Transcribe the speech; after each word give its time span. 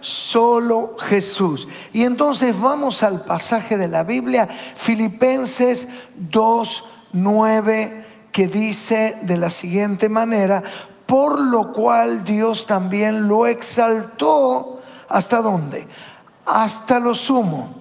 solo 0.00 0.96
Jesús. 0.98 1.68
Y 1.92 2.04
entonces 2.04 2.58
vamos 2.58 3.02
al 3.02 3.24
pasaje 3.24 3.76
de 3.76 3.88
la 3.88 4.02
Biblia, 4.02 4.48
Filipenses 4.74 5.88
2, 6.16 6.84
9, 7.12 8.04
que 8.32 8.46
dice 8.46 9.18
de 9.22 9.36
la 9.36 9.50
siguiente 9.50 10.08
manera, 10.08 10.62
por 11.06 11.40
lo 11.40 11.72
cual 11.72 12.24
Dios 12.24 12.66
también 12.66 13.28
lo 13.28 13.46
exaltó, 13.46 14.80
¿hasta 15.08 15.42
dónde? 15.42 15.86
Hasta 16.46 17.00
lo 17.00 17.14
sumo. 17.14 17.80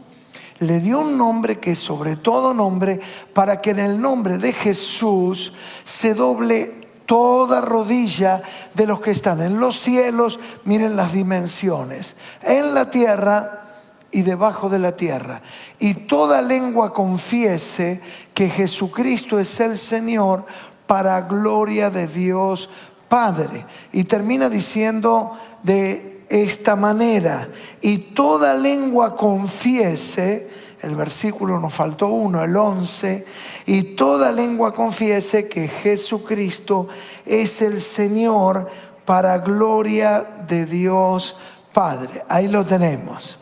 Le 0.60 0.80
dio 0.80 1.00
un 1.00 1.18
nombre 1.18 1.60
que 1.60 1.76
sobre 1.76 2.18
todo 2.18 2.54
nombre, 2.54 3.00
para 3.34 3.62
que 3.62 3.70
en 3.70 3.80
el 3.80 4.02
nombre 4.02 4.38
de 4.38 4.52
Jesús 4.52 5.54
se 5.84 6.14
doble 6.14 6.79
toda 7.10 7.60
rodilla 7.60 8.44
de 8.76 8.86
los 8.86 9.02
que 9.02 9.10
están 9.10 9.42
en 9.42 9.60
los 9.60 9.80
cielos, 9.80 10.40
miren 10.64 10.96
las 10.96 11.12
dimensiones, 11.12 12.16
en 12.44 12.76
la 12.76 12.92
tierra 12.92 13.64
y 14.12 14.22
debajo 14.22 14.70
de 14.70 14.78
la 14.78 14.92
tierra. 14.92 15.42
Y 15.80 16.06
toda 16.06 16.40
lengua 16.44 16.94
confiese 16.94 18.00
que 18.36 18.48
Jesucristo 18.48 19.40
es 19.40 19.60
el 19.60 19.76
Señor 19.76 20.46
para 20.86 21.22
gloria 21.22 21.90
de 21.90 22.06
Dios 22.06 22.70
Padre. 23.08 23.66
Y 23.92 24.04
termina 24.04 24.48
diciendo 24.48 25.36
de 25.64 26.26
esta 26.30 26.76
manera, 26.76 27.50
y 27.82 28.14
toda 28.14 28.54
lengua 28.54 29.16
confiese, 29.16 30.48
el 30.82 30.96
versículo 30.96 31.60
nos 31.60 31.74
faltó 31.74 32.08
uno, 32.08 32.44
el 32.44 32.56
11, 32.56 33.26
y 33.66 33.84
toda 33.96 34.32
lengua 34.32 34.74
confiese 34.74 35.50
que 35.50 35.68
Jesucristo 35.68 36.88
es 37.26 37.62
el 37.62 37.82
Señor 37.82 38.70
para 39.06 39.40
gloria 39.40 40.44
de 40.48 40.66
Dios 40.66 41.38
Padre. 41.74 42.24
Ahí 42.30 42.48
lo 42.48 42.66
tenemos. 42.66 43.38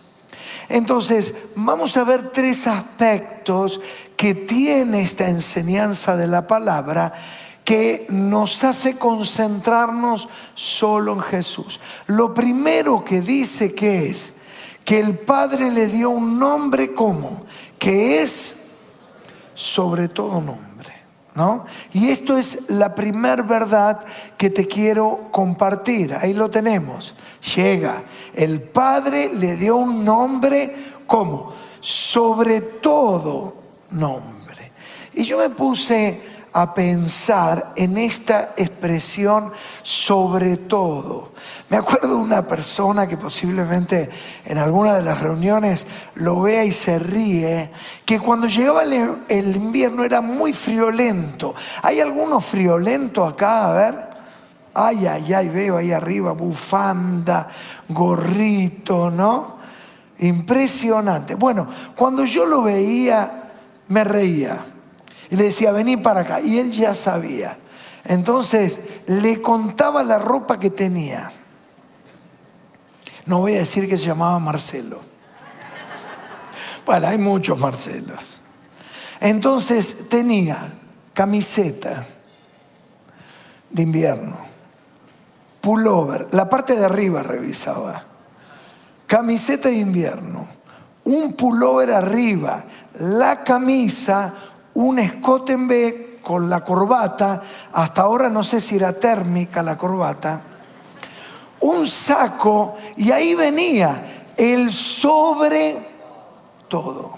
Entonces, 0.70 1.34
vamos 1.56 1.96
a 1.96 2.04
ver 2.04 2.32
tres 2.32 2.68
aspectos 2.68 3.80
que 4.16 4.34
tiene 4.34 5.02
esta 5.02 5.30
enseñanza 5.30 6.18
de 6.18 6.28
la 6.28 6.48
palabra 6.48 7.14
que 7.64 8.08
nos 8.10 8.64
hace 8.64 8.98
concentrarnos 8.98 10.28
solo 10.56 11.14
en 11.14 11.20
Jesús. 11.20 11.80
Lo 12.08 12.34
primero 12.34 13.04
que 13.04 13.22
dice 13.22 13.76
que 13.76 14.10
es, 14.10 14.37
que 14.88 15.02
el 15.02 15.18
Padre 15.18 15.70
le 15.70 15.88
dio 15.88 16.10
un 16.12 16.40
nombre 16.40 16.94
como, 16.94 17.42
que 17.78 18.22
es 18.22 18.70
sobre 19.54 20.08
todo 20.08 20.40
nombre. 20.40 20.94
¿No? 21.36 21.66
Y 21.92 22.08
esto 22.08 22.38
es 22.38 22.70
la 22.70 22.96
primer 22.96 23.44
verdad 23.44 24.06
que 24.38 24.50
te 24.50 24.66
quiero 24.66 25.28
compartir. 25.30 26.16
Ahí 26.16 26.34
lo 26.34 26.50
tenemos. 26.50 27.14
Llega. 27.54 28.06
El 28.34 28.62
Padre 28.62 29.30
le 29.34 29.58
dio 29.58 29.76
un 29.76 30.06
nombre 30.06 30.74
como 31.06 31.52
sobre 31.82 32.62
todo 32.62 33.56
nombre. 33.92 34.72
Y 35.16 35.26
yo 35.26 35.38
me 35.40 35.50
puse 35.50 36.22
a 36.58 36.74
pensar 36.74 37.74
en 37.76 38.00
esta 38.00 38.54
expresión 38.58 39.52
sobre 39.84 40.58
todo. 40.58 41.34
Me 41.70 41.78
acuerdo 41.78 42.08
de 42.08 42.16
una 42.16 42.48
persona 42.48 43.06
que 43.06 43.16
posiblemente 43.16 44.10
en 44.44 44.58
alguna 44.58 44.96
de 44.96 45.04
las 45.04 45.22
reuniones 45.22 45.86
lo 46.16 46.42
vea 46.42 46.64
y 46.64 46.72
se 46.72 46.98
ríe, 46.98 47.70
que 48.04 48.20
cuando 48.20 48.48
llegaba 48.48 48.82
el, 48.82 49.56
invierno 49.56 50.04
era 50.04 50.20
muy 50.20 50.52
friolento. 50.52 51.54
¿Hay 51.84 52.00
alguno 52.00 52.40
friolento 52.40 53.24
acá? 53.24 53.70
A 53.70 53.74
ver. 53.74 54.10
Ay, 54.74 55.06
ay, 55.06 55.34
ay, 55.36 55.50
veo 55.50 55.78
ahí 55.78 55.92
arriba, 55.92 56.32
bufanda, 56.32 57.50
gorrito, 57.88 59.12
¿no? 59.12 59.58
Impresionante. 60.18 61.36
Bueno, 61.36 61.68
cuando 61.96 62.26
yo 62.26 62.48
lo 62.48 62.64
veía, 62.64 63.52
me 63.90 64.04
reía 64.04 64.66
y 65.30 65.36
le 65.36 65.46
decía, 65.46 65.72
vení 65.72 65.98
para 65.98 66.22
acá. 66.22 66.42
Y 66.42 66.58
él 66.60 66.72
ya 66.72 66.96
sabía. 66.96 67.58
Entonces 68.06 68.82
le 69.08 69.42
contaba 69.42 70.04
la 70.04 70.18
ropa 70.18 70.60
que 70.60 70.70
tenía. 70.70 71.32
No 73.26 73.40
voy 73.40 73.56
a 73.56 73.60
decir 73.60 73.90
que 73.90 73.98
se 73.98 74.06
llamaba 74.06 74.40
Marcelo. 74.40 75.02
Bueno, 76.86 77.08
hay 77.08 77.18
muchos 77.18 77.60
Marcelos. 77.60 78.42
Entonces 79.20 80.08
tenía 80.08 80.74
camiseta 81.14 82.06
de 83.70 83.82
invierno, 83.82 84.38
pullover, 85.60 86.28
la 86.32 86.48
parte 86.48 86.76
de 86.76 86.86
arriba 86.86 87.24
revisaba, 87.24 88.06
camiseta 89.06 89.70
de 89.70 89.76
invierno, 89.76 90.48
un 91.04 91.34
pullover 91.34 91.92
arriba, 91.92 92.64
la 93.00 93.44
camisa, 93.44 94.47
un 94.78 95.00
escote 95.00 95.54
en 95.54 95.68
B 95.68 96.20
con 96.22 96.50
la 96.50 96.64
corbata, 96.64 97.42
hasta 97.74 98.02
ahora 98.02 98.30
no 98.30 98.44
sé 98.44 98.62
si 98.62 98.76
era 98.76 98.94
térmica 98.94 99.64
la 99.64 99.76
corbata, 99.76 100.42
un 101.62 101.88
saco 101.88 102.76
y 102.96 103.12
ahí 103.12 103.34
venía 103.34 104.26
el 104.38 104.70
sobre 104.72 105.78
todo. 106.68 107.18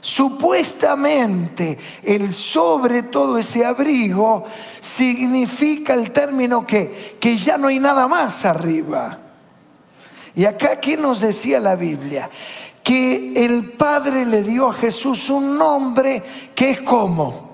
Supuestamente 0.00 1.78
el 2.02 2.32
sobre 2.34 3.04
todo 3.04 3.38
ese 3.38 3.64
abrigo 3.64 4.44
significa 4.80 5.94
el 5.94 6.10
término 6.10 6.66
que, 6.66 7.16
que 7.18 7.38
ya 7.38 7.56
no 7.56 7.68
hay 7.68 7.78
nada 7.78 8.06
más 8.06 8.44
arriba. 8.44 9.18
Y 10.34 10.44
acá, 10.44 10.78
¿qué 10.78 10.96
nos 10.98 11.20
decía 11.20 11.58
la 11.58 11.74
Biblia? 11.74 12.28
Que 12.88 13.44
el 13.44 13.72
Padre 13.72 14.24
le 14.24 14.42
dio 14.42 14.66
a 14.66 14.72
Jesús 14.72 15.28
un 15.28 15.58
nombre 15.58 16.22
que 16.54 16.70
es 16.70 16.80
como. 16.80 17.50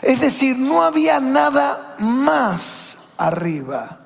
Es 0.00 0.20
decir, 0.20 0.56
no 0.56 0.84
había 0.84 1.18
nada 1.18 1.96
más 1.98 3.08
arriba. 3.18 4.02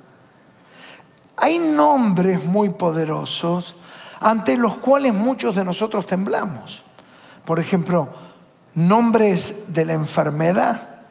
Hay 1.37 1.59
nombres 1.59 2.43
muy 2.47 2.71
poderosos 2.71 3.77
ante 4.19 4.57
los 4.57 4.77
cuales 4.77 5.13
muchos 5.13 5.55
de 5.55 5.65
nosotros 5.67 6.07
temblamos. 6.07 6.83
Por 7.45 7.61
ejemplo, 7.61 8.09
nombres 8.77 9.75
de 9.75 9.85
la 9.85 9.93
enfermedad, 9.93 11.03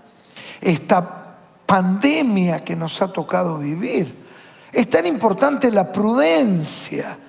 esta 0.60 1.36
pandemia 1.68 2.64
que 2.64 2.76
nos 2.76 3.00
ha 3.04 3.14
tocado 3.14 3.60
vivir. 3.60 4.26
Es 4.72 4.90
tan 4.90 5.06
importante 5.06 5.70
la 5.70 5.92
prudencia 5.92 7.20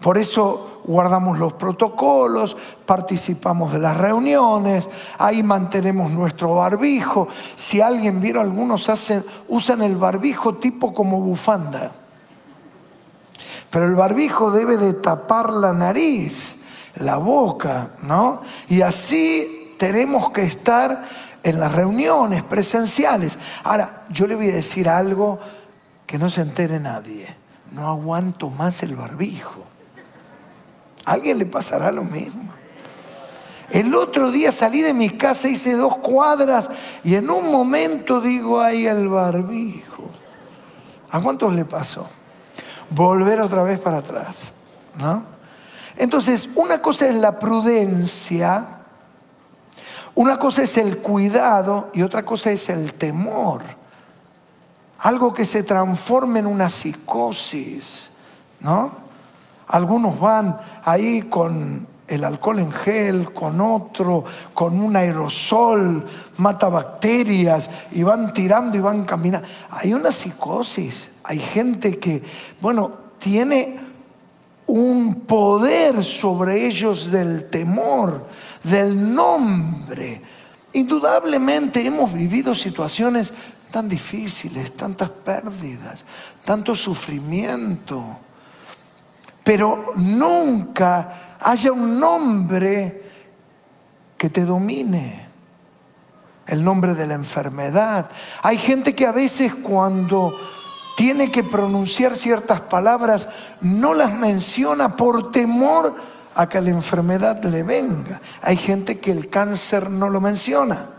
por 0.00 0.16
eso 0.16 0.82
guardamos 0.84 1.38
los 1.38 1.54
protocolos, 1.54 2.56
participamos 2.86 3.72
de 3.72 3.80
las 3.80 3.96
reuniones, 3.96 4.88
ahí 5.18 5.42
mantenemos 5.42 6.12
nuestro 6.12 6.54
barbijo. 6.54 7.28
Si 7.56 7.80
alguien 7.80 8.20
vieron, 8.20 8.44
algunos 8.44 8.88
usan 9.48 9.82
el 9.82 9.96
barbijo 9.96 10.54
tipo 10.54 10.94
como 10.94 11.20
bufanda. 11.20 11.90
Pero 13.70 13.86
el 13.86 13.96
barbijo 13.96 14.52
debe 14.52 14.76
de 14.76 14.94
tapar 14.94 15.50
la 15.52 15.72
nariz, 15.72 16.58
la 16.94 17.16
boca, 17.16 17.90
¿no? 18.02 18.40
Y 18.68 18.82
así 18.82 19.74
tenemos 19.78 20.30
que 20.30 20.44
estar 20.44 21.02
en 21.42 21.58
las 21.58 21.72
reuniones 21.72 22.44
presenciales. 22.44 23.38
Ahora, 23.64 24.04
yo 24.10 24.28
le 24.28 24.36
voy 24.36 24.50
a 24.50 24.54
decir 24.54 24.88
algo 24.88 25.40
que 26.06 26.18
no 26.18 26.30
se 26.30 26.42
entere 26.42 26.78
nadie. 26.78 27.36
No 27.72 27.88
aguanto 27.88 28.48
más 28.48 28.82
el 28.84 28.94
barbijo 28.94 29.64
alguien 31.12 31.38
le 31.38 31.46
pasará 31.46 31.90
lo 31.92 32.04
mismo? 32.04 32.52
El 33.70 33.94
otro 33.94 34.30
día 34.30 34.50
salí 34.50 34.80
de 34.80 34.94
mi 34.94 35.10
casa, 35.10 35.48
hice 35.48 35.74
dos 35.74 35.98
cuadras 35.98 36.70
y 37.04 37.16
en 37.16 37.28
un 37.28 37.50
momento 37.50 38.20
digo 38.20 38.60
ahí 38.60 38.86
el 38.86 39.08
barbijo. 39.08 40.04
¿A 41.10 41.20
cuántos 41.20 41.54
le 41.54 41.64
pasó? 41.64 42.08
Volver 42.90 43.40
otra 43.40 43.62
vez 43.62 43.78
para 43.78 43.98
atrás, 43.98 44.54
¿no? 44.96 45.22
Entonces, 45.96 46.48
una 46.54 46.80
cosa 46.80 47.08
es 47.08 47.14
la 47.16 47.38
prudencia, 47.38 48.66
una 50.14 50.38
cosa 50.38 50.62
es 50.62 50.76
el 50.78 50.98
cuidado 50.98 51.90
y 51.92 52.02
otra 52.02 52.24
cosa 52.24 52.50
es 52.50 52.68
el 52.68 52.94
temor. 52.94 53.62
Algo 55.00 55.34
que 55.34 55.44
se 55.44 55.62
transforma 55.62 56.38
en 56.38 56.46
una 56.46 56.68
psicosis, 56.68 58.10
¿no? 58.60 59.07
Algunos 59.68 60.18
van 60.18 60.58
ahí 60.84 61.22
con 61.22 61.86
el 62.08 62.24
alcohol 62.24 62.58
en 62.58 62.72
gel, 62.72 63.32
con 63.32 63.60
otro, 63.60 64.24
con 64.54 64.80
un 64.80 64.96
aerosol, 64.96 66.04
mata 66.38 66.68
bacterias, 66.68 67.70
y 67.92 68.02
van 68.02 68.32
tirando 68.32 68.78
y 68.78 68.80
van 68.80 69.04
caminando. 69.04 69.46
Hay 69.70 69.92
una 69.92 70.10
psicosis, 70.10 71.10
hay 71.22 71.38
gente 71.38 71.98
que, 71.98 72.22
bueno, 72.60 72.92
tiene 73.18 73.78
un 74.66 75.22
poder 75.26 76.02
sobre 76.02 76.66
ellos 76.66 77.10
del 77.10 77.44
temor, 77.50 78.26
del 78.62 79.14
nombre. 79.14 80.22
Indudablemente 80.72 81.84
hemos 81.84 82.12
vivido 82.12 82.54
situaciones 82.54 83.34
tan 83.70 83.88
difíciles, 83.88 84.72
tantas 84.76 85.10
pérdidas, 85.10 86.06
tanto 86.44 86.74
sufrimiento. 86.74 88.18
Pero 89.48 89.94
nunca 89.96 91.38
haya 91.40 91.72
un 91.72 91.98
nombre 91.98 93.02
que 94.18 94.28
te 94.28 94.44
domine. 94.44 95.26
El 96.46 96.62
nombre 96.62 96.92
de 96.92 97.06
la 97.06 97.14
enfermedad. 97.14 98.10
Hay 98.42 98.58
gente 98.58 98.94
que 98.94 99.06
a 99.06 99.12
veces 99.12 99.54
cuando 99.54 100.36
tiene 100.98 101.30
que 101.30 101.44
pronunciar 101.44 102.14
ciertas 102.14 102.60
palabras 102.60 103.30
no 103.62 103.94
las 103.94 104.12
menciona 104.12 104.96
por 104.96 105.30
temor 105.30 105.94
a 106.34 106.46
que 106.46 106.60
la 106.60 106.68
enfermedad 106.68 107.42
le 107.42 107.62
venga. 107.62 108.20
Hay 108.42 108.56
gente 108.58 108.98
que 108.98 109.12
el 109.12 109.30
cáncer 109.30 109.88
no 109.88 110.10
lo 110.10 110.20
menciona. 110.20 110.90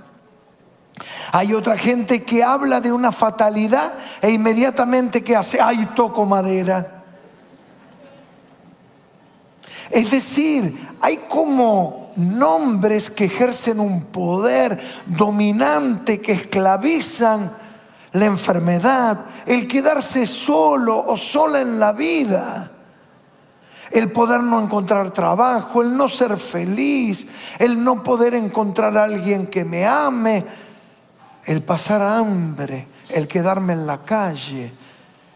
Hay 1.34 1.54
otra 1.54 1.78
gente 1.78 2.24
que 2.24 2.44
habla 2.44 2.82
de 2.82 2.92
una 2.92 3.12
fatalidad 3.12 3.94
e 4.24 4.32
inmediatamente 4.32 5.24
que 5.24 5.36
hace, 5.36 5.62
ay, 5.62 5.88
toco 5.94 6.26
madera. 6.26 6.99
Es 9.90 10.12
decir, 10.12 10.88
hay 11.02 11.18
como 11.30 12.12
nombres 12.16 13.10
que 13.10 13.26
ejercen 13.26 13.80
un 13.80 14.06
poder 14.06 14.80
dominante, 15.06 16.20
que 16.20 16.34
esclavizan 16.34 17.52
la 18.12 18.26
enfermedad, 18.26 19.20
el 19.46 19.68
quedarse 19.68 20.26
solo 20.26 20.98
o 20.98 21.16
sola 21.16 21.62
en 21.62 21.80
la 21.80 21.92
vida, 21.92 22.72
el 23.92 24.12
poder 24.12 24.42
no 24.42 24.60
encontrar 24.60 25.12
trabajo, 25.12 25.82
el 25.82 25.96
no 25.96 26.10
ser 26.10 26.38
feliz, 26.38 27.28
el 27.58 27.84
no 27.84 28.04
poder 28.04 28.36
encontrar 28.36 28.98
a 28.98 29.04
alguien 29.04 29.48
que 29.48 29.66
me 29.66 29.86
ame, 29.86 30.46
el 31.46 31.64
pasar 31.64 32.02
hambre, 32.02 32.88
el 33.10 33.28
quedarme 33.28 33.74
en 33.74 33.88
la 33.88 34.00
calle, 34.00 34.74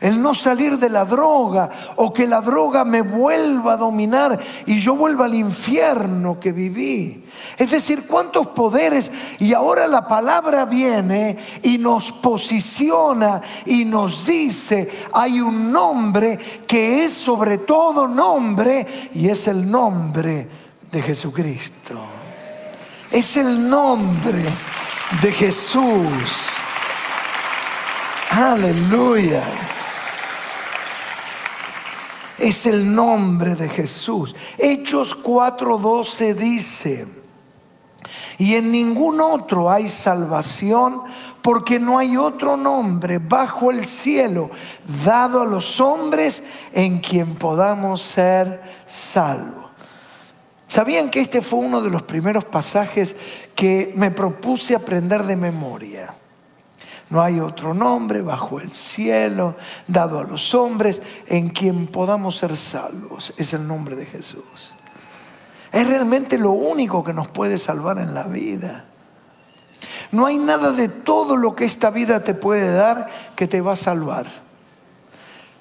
el 0.03 0.21
no 0.21 0.33
salir 0.33 0.77
de 0.77 0.89
la 0.89 1.05
droga 1.05 1.69
o 1.95 2.11
que 2.11 2.27
la 2.27 2.41
droga 2.41 2.83
me 2.83 3.01
vuelva 3.01 3.73
a 3.73 3.77
dominar 3.77 4.37
y 4.65 4.77
yo 4.77 4.97
vuelva 4.97 5.25
al 5.25 5.33
infierno 5.33 6.37
que 6.41 6.51
viví. 6.51 7.23
Es 7.57 7.71
decir, 7.71 8.05
cuántos 8.05 8.47
poderes 8.47 9.09
y 9.39 9.53
ahora 9.53 9.87
la 9.87 10.05
palabra 10.05 10.65
viene 10.65 11.37
y 11.61 11.77
nos 11.77 12.11
posiciona 12.11 13.41
y 13.65 13.85
nos 13.85 14.25
dice, 14.25 14.91
hay 15.13 15.39
un 15.39 15.71
nombre 15.71 16.37
que 16.67 17.05
es 17.05 17.13
sobre 17.13 17.59
todo 17.59 18.05
nombre 18.05 18.85
y 19.13 19.29
es 19.29 19.47
el 19.47 19.71
nombre 19.71 20.49
de 20.91 21.01
Jesucristo. 21.01 21.97
Es 23.09 23.37
el 23.37 23.69
nombre 23.69 24.43
de 25.21 25.31
Jesús. 25.31 26.49
Aleluya 28.31 29.43
es 32.43 32.65
el 32.65 32.93
nombre 32.93 33.55
de 33.55 33.69
Jesús. 33.69 34.35
Hechos 34.57 35.15
4:12 35.15 36.35
dice, 36.35 37.07
y 38.37 38.55
en 38.55 38.71
ningún 38.71 39.21
otro 39.21 39.71
hay 39.71 39.87
salvación 39.87 41.01
porque 41.41 41.79
no 41.79 41.97
hay 41.97 42.17
otro 42.17 42.57
nombre 42.57 43.19
bajo 43.19 43.71
el 43.71 43.85
cielo 43.85 44.49
dado 45.05 45.41
a 45.41 45.45
los 45.45 45.79
hombres 45.79 46.43
en 46.73 46.99
quien 46.99 47.35
podamos 47.35 48.01
ser 48.01 48.61
salvos. 48.85 49.71
¿Sabían 50.67 51.09
que 51.11 51.21
este 51.21 51.41
fue 51.41 51.59
uno 51.59 51.81
de 51.81 51.91
los 51.91 52.01
primeros 52.01 52.45
pasajes 52.45 53.15
que 53.55 53.93
me 53.95 54.09
propuse 54.09 54.75
aprender 54.75 55.23
de 55.23 55.35
memoria? 55.35 56.15
No 57.13 57.21
hay 57.21 57.39
otro 57.39 57.75
nombre 57.75 58.23
bajo 58.23 58.59
el 58.59 58.71
cielo 58.71 59.55
dado 59.87 60.17
a 60.17 60.23
los 60.23 60.55
hombres 60.55 60.99
en 61.27 61.49
quien 61.49 61.85
podamos 61.85 62.37
ser 62.37 62.57
salvos. 62.57 63.35
Es 63.37 63.53
el 63.53 63.67
nombre 63.67 63.95
de 63.95 64.07
Jesús. 64.07 64.73
Es 65.71 65.87
realmente 65.87 66.39
lo 66.39 66.53
único 66.53 67.03
que 67.03 67.13
nos 67.13 67.27
puede 67.27 67.59
salvar 67.59 67.99
en 67.99 68.15
la 68.15 68.23
vida. 68.23 68.85
No 70.11 70.25
hay 70.25 70.39
nada 70.39 70.71
de 70.71 70.87
todo 70.87 71.37
lo 71.37 71.55
que 71.55 71.65
esta 71.65 71.91
vida 71.91 72.23
te 72.23 72.33
puede 72.33 72.73
dar 72.73 73.07
que 73.35 73.45
te 73.45 73.61
va 73.61 73.73
a 73.73 73.75
salvar. 73.75 74.25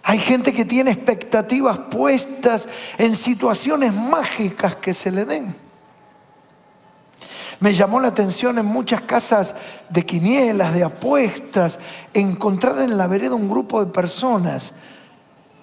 Hay 0.04 0.20
gente 0.20 0.54
que 0.54 0.64
tiene 0.64 0.90
expectativas 0.90 1.78
puestas 1.90 2.66
en 2.96 3.14
situaciones 3.14 3.93
mágicas 3.93 4.76
que 4.76 4.94
se 4.94 5.10
le 5.10 5.26
den. 5.26 5.62
Me 7.62 7.73
llamó 7.73 8.00
la 8.00 8.09
atención 8.09 8.59
en 8.59 8.67
muchas 8.67 9.03
casas 9.03 9.55
de 9.88 10.05
quinielas, 10.05 10.75
de 10.75 10.82
apuestas, 10.82 11.79
encontrar 12.12 12.81
en 12.81 12.99
la 12.99 13.06
vereda 13.06 13.37
un 13.37 13.49
grupo 13.49 13.85
de 13.85 13.93
personas. 13.93 14.73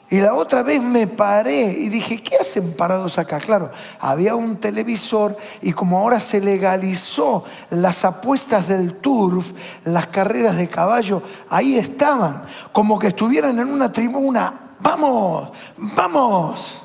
Y 0.10 0.22
la 0.22 0.34
otra 0.34 0.64
vez 0.64 0.82
me 0.82 1.08
paré 1.08 1.64
y 1.64 1.90
dije, 1.90 2.24
¿qué 2.24 2.38
hacen 2.38 2.72
parados 2.72 3.18
acá? 3.18 3.38
Claro, 3.42 3.72
había 4.00 4.34
un 4.36 4.56
televisor 4.56 5.36
y 5.62 5.74
como 5.74 5.98
ahora 5.98 6.22
se 6.22 6.40
legalizó 6.40 7.44
las 7.70 8.06
apuestas 8.06 8.70
del 8.70 8.94
turf, 8.94 9.52
las 9.84 10.08
carreras 10.08 10.56
de 10.56 10.70
caballo, 10.70 11.22
ahí 11.50 11.78
estaban, 11.78 12.44
como 12.72 12.98
que 12.98 13.08
estuvieran 13.08 13.60
en 13.60 13.70
una 13.70 13.92
tribuna. 13.92 14.54
Vamos, 14.80 15.50
vamos 15.78 16.84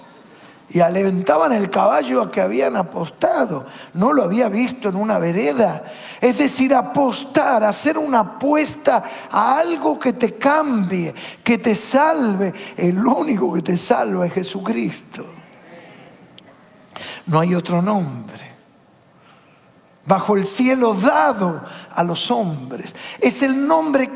y 0.75 0.81
alentaban 0.81 1.53
el 1.53 1.71
caballo 1.71 2.21
a 2.21 2.31
que 2.32 2.41
habían 2.41 2.75
apostado. 2.75 3.65
No 3.93 4.12
lo 4.12 4.25
había 4.25 4.49
visto 4.49 4.88
en 4.88 4.97
una 4.97 5.19
vereda. 5.19 5.85
Es 6.21 6.37
decir, 6.37 6.75
apostar, 6.75 7.62
hacer 7.62 7.97
una 7.97 8.19
apuesta 8.19 9.05
a 9.31 9.59
algo 9.59 9.97
que 10.00 10.15
te 10.15 10.35
cambie, 10.35 11.15
que 11.44 11.59
te 11.59 11.76
salve. 11.76 12.53
El 12.76 13.06
único 13.06 13.53
que 13.53 13.62
te 13.62 13.76
salva 13.76 14.26
es 14.26 14.32
Jesucristo. 14.32 15.25
No 17.27 17.38
hay 17.38 17.55
otro 17.55 17.81
nombre. 17.81 18.53
Bajo 20.05 20.37
el 20.37 20.44
cielo 20.44 20.93
dado 20.93 21.62
a 21.94 22.03
los 22.03 22.32
hombres. 22.32 22.97
Es 23.20 23.43
el 23.43 23.65
nombre 23.65 24.11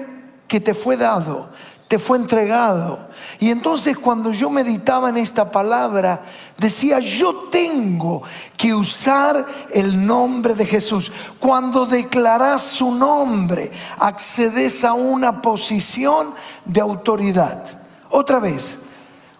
que 0.48 0.58
te 0.58 0.74
fue 0.74 0.96
dado 0.96 1.50
te 1.88 1.98
fue 1.98 2.18
entregado. 2.18 3.08
Y 3.40 3.50
entonces 3.50 3.96
cuando 3.96 4.30
yo 4.30 4.50
meditaba 4.50 5.08
en 5.08 5.16
esta 5.16 5.50
palabra, 5.50 6.22
decía, 6.58 7.00
yo 7.00 7.48
tengo 7.50 8.22
que 8.58 8.74
usar 8.74 9.46
el 9.70 10.06
nombre 10.06 10.54
de 10.54 10.66
Jesús. 10.66 11.10
Cuando 11.38 11.86
declaras 11.86 12.60
su 12.60 12.92
nombre, 12.92 13.72
accedes 13.98 14.84
a 14.84 14.92
una 14.92 15.40
posición 15.40 16.34
de 16.66 16.82
autoridad. 16.82 17.64
Otra 18.10 18.38
vez, 18.38 18.80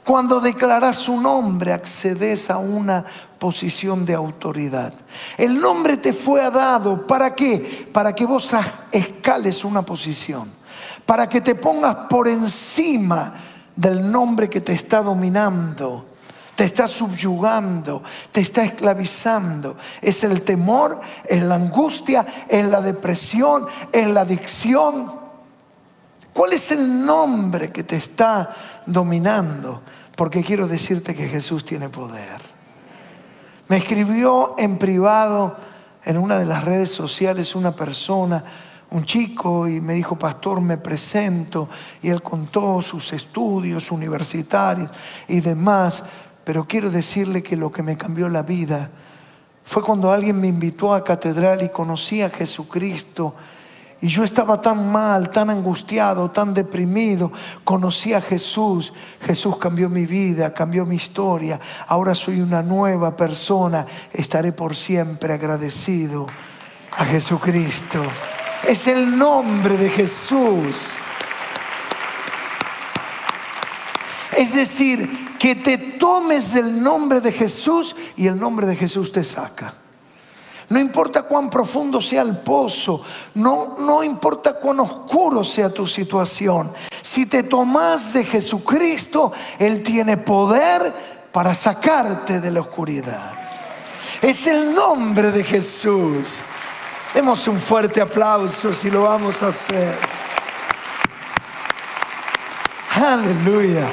cuando 0.03 0.41
declaras 0.41 0.97
su 0.97 1.21
nombre, 1.21 1.75
accedes 1.75 2.49
a 2.49 2.57
una 2.57 3.05
posición 3.39 4.07
de 4.07 4.15
autoridad. 4.15 4.95
El 5.37 5.61
nombre 5.61 5.99
te 5.99 6.15
fue 6.15 6.51
dado, 6.51 7.07
¿para 7.07 7.35
qué? 7.35 7.91
Para 7.93 8.15
que 8.15 8.25
vos 8.25 8.51
escales 8.91 9.65
una 9.65 9.83
posición 9.83 10.58
para 11.05 11.29
que 11.29 11.41
te 11.41 11.55
pongas 11.55 11.97
por 12.09 12.29
encima 12.29 13.35
del 13.75 14.11
nombre 14.11 14.49
que 14.49 14.61
te 14.61 14.73
está 14.73 15.03
dominando, 15.03 16.07
te 16.57 16.65
está 16.65 16.89
subyugando, 16.89 18.03
te 18.33 18.41
está 18.41 18.65
esclavizando. 18.65 19.77
Es 20.03 20.25
el 20.25 20.43
temor, 20.43 21.01
es 21.25 21.43
la 21.43 21.55
angustia, 21.55 22.27
es 22.49 22.67
la 22.67 22.81
depresión, 22.81 23.67
es 23.93 24.09
la 24.09 24.23
adicción. 24.23 25.13
¿Cuál 26.33 26.53
es 26.53 26.73
el 26.73 27.05
nombre 27.05 27.71
que 27.71 27.85
te 27.85 27.97
está 27.97 28.51
dominando? 28.87 29.83
Porque 30.17 30.43
quiero 30.43 30.67
decirte 30.67 31.15
que 31.15 31.29
Jesús 31.29 31.65
tiene 31.65 31.89
poder. 31.89 32.41
Me 33.69 33.77
escribió 33.77 34.57
en 34.59 34.79
privado 34.79 35.57
en 36.05 36.19
una 36.19 36.39
de 36.39 36.47
las 36.47 36.65
redes 36.65 36.91
sociales 36.91 37.55
una 37.55 37.77
persona 37.77 38.43
un 38.91 39.05
chico 39.05 39.69
y 39.69 39.81
me 39.81 39.95
dijo, 39.95 40.17
pastor, 40.17 40.61
me 40.61 40.79
presento, 40.79 41.69
y 42.03 42.09
él 42.09 42.23
contó 42.23 42.81
sus 42.83 43.13
estudios 43.13 43.91
universitarios 43.91 44.91
y 45.27 45.41
demás, 45.41 46.05
pero 46.45 46.67
quiero 46.67 46.91
decirle 46.91 47.43
que 47.43 47.57
lo 47.57 47.71
que 47.71 47.83
me 47.83 47.97
cambió 47.97 48.29
la 48.29 48.43
vida 48.43 48.91
fue 49.65 49.83
cuando 49.83 50.11
alguien 50.11 50.41
me 50.41 50.47
invitó 50.47 50.95
a 50.95 51.05
catedral 51.05 51.63
y 51.63 51.69
conocí 51.69 52.23
a 52.23 52.31
Jesucristo. 52.31 53.35
Y 54.01 54.09
yo 54.09 54.25
estaba 54.25 54.63
tan 54.63 54.91
mal, 54.91 55.31
tan 55.31 55.51
angustiado, 55.51 56.31
tan 56.31 56.55
deprimido. 56.55 57.31
Conocí 57.65 58.15
a 58.15 58.23
Jesús. 58.23 58.95
Jesús 59.21 59.59
cambió 59.59 59.91
mi 59.91 60.07
vida, 60.07 60.55
cambió 60.55 60.87
mi 60.87 60.97
historia. 60.97 61.61
Ahora 61.87 62.15
soy 62.15 62.41
una 62.41 62.63
nueva 62.63 63.15
persona. 63.15 63.85
Estaré 64.11 64.53
por 64.53 64.75
siempre 64.75 65.35
agradecido 65.35 66.27
a 66.97 67.05
Jesucristo 67.05 68.01
es 68.67 68.87
el 68.87 69.17
nombre 69.17 69.77
de 69.77 69.91
Jesús. 69.91 70.97
Es 74.37 74.55
decir, 74.55 75.37
que 75.39 75.55
te 75.55 75.79
tomes 75.79 76.53
del 76.53 76.83
nombre 76.83 77.21
de 77.21 77.33
Jesús 77.33 77.95
y 78.17 78.27
el 78.27 78.39
nombre 78.39 78.67
de 78.67 78.77
Jesús 78.77 79.11
te 79.13 79.25
saca. 79.25 79.75
No 80.69 80.79
importa 80.79 81.23
cuán 81.23 81.49
profundo 81.49 82.01
sea 82.01 82.23
el 82.23 82.37
pozo, 82.39 83.03
no, 83.35 83.77
no 83.79 84.05
importa 84.05 84.55
cuán 84.55 84.81
oscuro 84.81 85.43
sea 85.43 85.71
tu 85.71 85.87
situación. 85.87 86.71
Si 87.01 87.25
te 87.25 87.45
tomas 87.45 88.13
de 88.13 88.25
Jesucristo, 88.25 89.33
Él 89.59 89.83
tiene 89.83 90.19
poder 90.19 90.93
para 91.33 91.55
sacarte 91.55 92.39
de 92.39 92.51
la 92.51 92.61
oscuridad. 92.61 93.33
Es 94.21 94.47
el 94.47 94.75
nombre 94.75 95.31
de 95.31 95.43
Jesús. 95.43 96.45
Demos 97.15 97.49
un 97.49 97.59
fuerte 97.59 98.01
aplauso 98.01 98.73
si 98.73 98.91
lo 98.91 99.03
vamos 99.03 99.43
a 99.43 99.49
hacer. 99.49 99.97
Aleluya. 102.95 103.89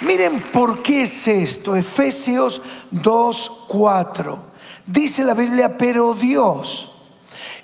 Miren 0.00 0.40
por 0.40 0.82
qué 0.82 1.02
es 1.02 1.28
esto. 1.28 1.76
Efesios 1.76 2.60
2.4. 2.92 4.42
Dice 4.86 5.24
la 5.24 5.34
Biblia, 5.34 5.76
pero 5.78 6.14
Dios, 6.14 6.90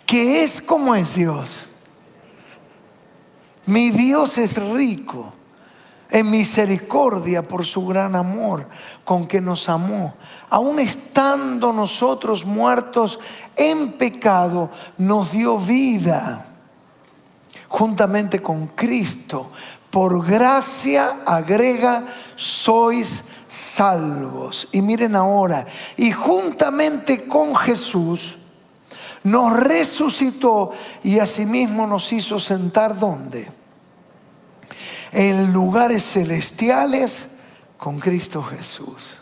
que 0.07 0.43
es 0.43 0.63
como 0.63 0.95
es 0.95 1.15
Dios. 1.15 1.67
Mi 3.67 3.91
Dios 3.91 4.39
es 4.39 4.57
rico 4.57 5.35
en 6.11 6.31
misericordia 6.31 7.43
por 7.43 7.65
su 7.65 7.87
gran 7.87 8.17
amor 8.17 8.67
con 9.05 9.27
que 9.27 9.41
nos 9.41 9.69
amó. 9.69 10.15
Aun 10.51 10.79
estando 10.79 11.73
nosotros 11.73 12.45
muertos 12.45 13.19
en 13.57 13.93
pecado, 13.93 14.71
nos 14.97 15.33
dio 15.33 15.59
vida 15.59 16.47
juntamente 17.69 18.41
con 18.41 18.69
Cristo. 18.69 19.51
Por 19.91 20.27
gracia 20.27 21.21
agrega, 21.25 22.05
sois 22.37 23.25
salvos. 23.49 24.69
Y 24.73 24.83
miren 24.83 25.17
ahora, 25.17 25.67
y 25.97 26.13
juntamente 26.13 27.27
con 27.27 27.55
Jesús 27.55 28.37
nos 29.23 29.53
resucitó 29.59 30.73
y 31.03 31.19
asimismo 31.19 31.87
nos 31.87 32.13
hizo 32.13 32.39
sentar 32.39 32.99
donde? 32.99 33.58
En 35.13 35.53
lugares 35.53 36.05
celestiales 36.05 37.29
con 37.77 37.99
Cristo 37.99 38.43
Jesús. 38.43 39.19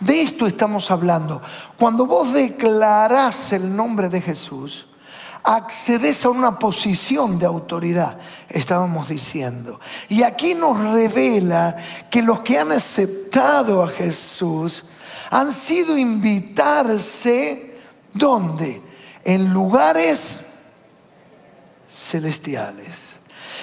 De 0.00 0.22
esto 0.22 0.46
estamos 0.46 0.90
hablando. 0.90 1.42
Cuando 1.78 2.06
vos 2.06 2.32
declarás 2.32 3.52
el 3.52 3.74
nombre 3.74 4.08
de 4.08 4.20
Jesús, 4.20 4.88
accedes 5.42 6.24
a 6.24 6.30
una 6.30 6.58
posición 6.58 7.38
de 7.38 7.46
autoridad, 7.46 8.18
estábamos 8.48 9.08
diciendo. 9.08 9.80
Y 10.08 10.22
aquí 10.22 10.54
nos 10.54 10.78
revela 10.92 11.76
que 12.10 12.22
los 12.22 12.40
que 12.40 12.58
han 12.58 12.72
aceptado 12.72 13.82
a 13.82 13.88
Jesús 13.88 14.84
han 15.30 15.50
sido 15.50 15.96
invitarse, 15.96 17.78
¿dónde? 18.12 18.82
En 19.24 19.52
lugares 19.52 20.40
celestiales. 21.90 23.20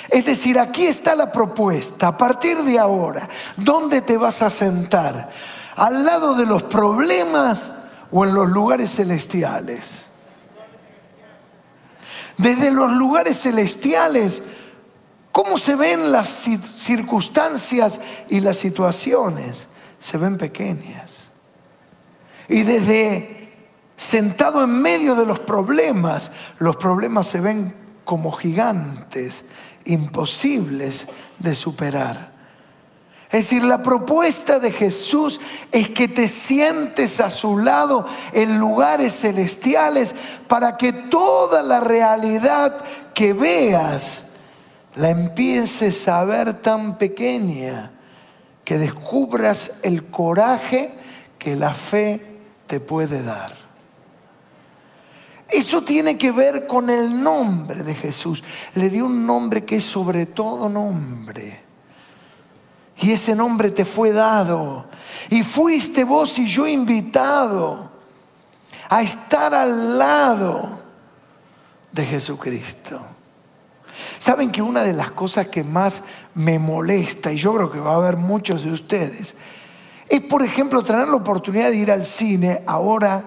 Es 0.10 0.26
decir, 0.26 0.60
aquí 0.60 0.86
está 0.86 1.16
la 1.16 1.32
propuesta. 1.32 2.10
A 2.10 2.18
partir 2.18 2.58
de 2.64 2.78
ahora, 2.80 3.28
¿dónde 3.58 4.02
te 4.02 4.18
vas 4.18 4.42
a 4.42 4.50
sentar? 4.50 5.30
¿Al 5.76 6.06
lado 6.06 6.36
de 6.36 6.46
los 6.46 6.64
problemas 6.64 7.74
o 8.12 8.26
en 8.26 8.34
los 8.34 8.48
lugares 8.50 8.96
celestiales? 8.96 10.10
Desde 12.38 12.72
los 12.72 12.92
lugares 12.92 13.42
celestiales, 13.42 14.44
¿cómo 15.32 15.58
se 15.58 15.76
ven 15.76 16.12
las 16.12 16.28
circunstancias 16.28 18.02
y 18.30 18.42
las 18.42 18.58
situaciones? 18.58 19.68
Se 20.00 20.18
ven 20.18 20.38
pequeñas. 20.38 21.32
Y 22.48 22.64
desde 22.64 23.54
sentado 23.98 24.64
en 24.64 24.82
medio 24.82 25.16
de 25.16 25.26
los 25.26 25.40
problemas, 25.40 26.32
los 26.60 26.76
problemas 26.76 27.28
se 27.28 27.40
ven 27.40 27.74
como 28.04 28.32
gigantes, 28.32 29.46
imposibles 29.86 31.08
de 31.40 31.56
superar. 31.56 32.36
Es 33.32 33.50
decir, 33.50 33.64
la 33.64 33.82
propuesta 33.82 34.60
de 34.60 34.72
Jesús 34.72 35.40
es 35.72 35.90
que 35.90 36.08
te 36.08 36.28
sientes 36.28 37.20
a 37.20 37.30
su 37.30 37.58
lado 37.58 38.08
en 38.32 38.60
lugares 38.60 39.20
celestiales 39.20 40.16
para 40.48 40.78
que 40.78 40.94
toda 40.94 41.62
la 41.62 41.80
realidad 41.80 42.78
que 43.14 43.34
veas 43.34 44.26
la 44.96 45.10
empieces 45.10 46.08
a 46.08 46.24
ver 46.24 46.54
tan 46.54 46.98
pequeña 46.98 47.92
que 48.64 48.78
descubras 48.78 49.80
el 49.84 50.06
coraje 50.10 50.96
que 51.38 51.56
la 51.56 51.74
fe 51.74 52.40
te 52.68 52.80
puede 52.80 53.22
dar. 53.22 53.65
Eso 55.50 55.84
tiene 55.84 56.18
que 56.18 56.32
ver 56.32 56.66
con 56.66 56.90
el 56.90 57.22
nombre 57.22 57.84
de 57.84 57.94
Jesús. 57.94 58.44
Le 58.74 58.90
dio 58.90 59.06
un 59.06 59.26
nombre 59.26 59.64
que 59.64 59.78
es 59.78 59.84
sobre 59.84 60.26
todo 60.26 60.70
nombre. 60.70 61.64
Y 62.98 63.12
ese 63.12 63.36
nombre 63.36 63.72
te 63.72 63.86
fue 63.86 64.12
dado. 64.12 64.86
Y 65.30 65.44
fuiste 65.44 66.04
vos 66.04 66.40
y 66.40 66.48
yo 66.48 66.66
invitado 66.68 67.92
a 68.90 69.02
estar 69.02 69.54
al 69.54 69.98
lado 69.98 70.80
de 71.92 72.06
Jesucristo. 72.06 73.02
Saben 74.18 74.52
que 74.52 74.62
una 74.62 74.84
de 74.84 74.94
las 74.94 75.12
cosas 75.12 75.48
que 75.48 75.64
más 75.64 76.04
me 76.34 76.60
molesta, 76.60 77.32
y 77.32 77.38
yo 77.38 77.54
creo 77.56 77.72
que 77.72 77.80
va 77.80 77.94
a 77.94 77.98
haber 77.98 78.18
muchos 78.18 78.64
de 78.64 78.72
ustedes, 78.72 79.36
es 80.08 80.22
por 80.22 80.44
ejemplo 80.44 80.84
tener 80.84 81.08
la 81.08 81.16
oportunidad 81.16 81.70
de 81.70 81.78
ir 81.78 81.92
al 81.92 82.06
cine 82.06 82.62
ahora, 82.66 83.24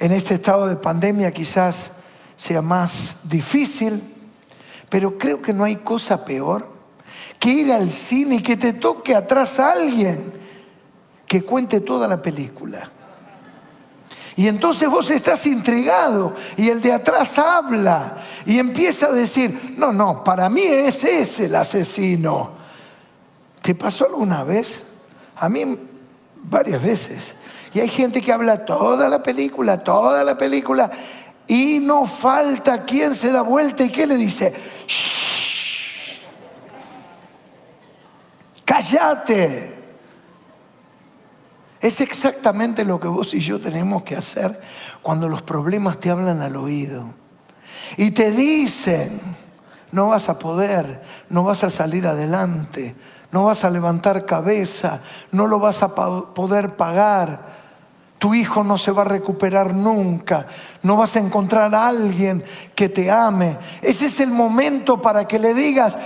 en 0.00 0.12
este 0.12 0.34
estado 0.34 0.66
de 0.66 0.76
pandemia 0.76 1.30
quizás 1.30 1.92
sea 2.36 2.62
más 2.62 3.18
difícil, 3.24 4.02
pero 4.88 5.18
creo 5.18 5.40
que 5.42 5.52
no 5.52 5.62
hay 5.62 5.76
cosa 5.76 6.24
peor 6.24 6.68
que 7.38 7.50
ir 7.50 7.72
al 7.72 7.90
cine 7.90 8.36
y 8.36 8.42
que 8.42 8.56
te 8.56 8.72
toque 8.72 9.14
atrás 9.14 9.60
a 9.60 9.72
alguien 9.72 10.32
que 11.26 11.42
cuente 11.42 11.80
toda 11.80 12.08
la 12.08 12.20
película. 12.20 12.90
Y 14.36 14.48
entonces 14.48 14.88
vos 14.88 15.10
estás 15.10 15.44
intrigado 15.44 16.34
y 16.56 16.70
el 16.70 16.80
de 16.80 16.94
atrás 16.94 17.38
habla 17.38 18.16
y 18.46 18.58
empieza 18.58 19.06
a 19.06 19.12
decir, 19.12 19.74
no, 19.76 19.92
no, 19.92 20.24
para 20.24 20.48
mí 20.48 20.62
ese 20.62 21.20
es 21.20 21.40
el 21.40 21.54
asesino. 21.54 22.52
¿Te 23.60 23.74
pasó 23.74 24.06
alguna 24.06 24.44
vez? 24.44 24.84
A 25.36 25.50
mí 25.50 25.78
varias 26.36 26.82
veces. 26.82 27.34
Y 27.72 27.80
hay 27.80 27.88
gente 27.88 28.20
que 28.20 28.32
habla 28.32 28.64
toda 28.64 29.08
la 29.08 29.22
película, 29.22 29.82
toda 29.82 30.24
la 30.24 30.36
película, 30.36 30.90
y 31.46 31.80
no 31.80 32.06
falta 32.06 32.84
quien 32.84 33.14
se 33.14 33.32
da 33.32 33.42
vuelta 33.42 33.84
y 33.84 33.90
que 33.90 34.06
le 34.06 34.16
dice, 34.16 34.52
Shh, 34.86 36.18
cállate. 38.64 39.78
Es 41.80 42.00
exactamente 42.00 42.84
lo 42.84 43.00
que 43.00 43.08
vos 43.08 43.32
y 43.32 43.40
yo 43.40 43.58
tenemos 43.58 44.02
que 44.02 44.14
hacer 44.14 44.60
cuando 45.00 45.28
los 45.28 45.42
problemas 45.42 45.98
te 45.98 46.10
hablan 46.10 46.42
al 46.42 46.56
oído 46.56 47.04
y 47.96 48.10
te 48.10 48.30
dicen, 48.32 49.20
no 49.92 50.08
vas 50.08 50.28
a 50.28 50.38
poder, 50.38 51.02
no 51.28 51.42
vas 51.42 51.64
a 51.64 51.70
salir 51.70 52.06
adelante, 52.06 52.94
no 53.32 53.44
vas 53.44 53.64
a 53.64 53.70
levantar 53.70 54.26
cabeza, 54.26 55.00
no 55.32 55.46
lo 55.46 55.58
vas 55.58 55.82
a 55.82 55.94
poder 55.94 56.76
pagar. 56.76 57.59
Tu 58.20 58.34
hijo 58.34 58.62
no 58.62 58.76
se 58.76 58.90
va 58.90 59.00
a 59.00 59.06
recuperar 59.06 59.72
nunca. 59.72 60.46
No 60.82 60.98
vas 60.98 61.16
a 61.16 61.20
encontrar 61.20 61.74
a 61.74 61.88
alguien 61.88 62.44
que 62.74 62.90
te 62.90 63.10
ame. 63.10 63.56
Ese 63.80 64.04
es 64.04 64.20
el 64.20 64.28
momento 64.28 65.00
para 65.00 65.26
que 65.26 65.38
le 65.38 65.54
digas, 65.54 65.96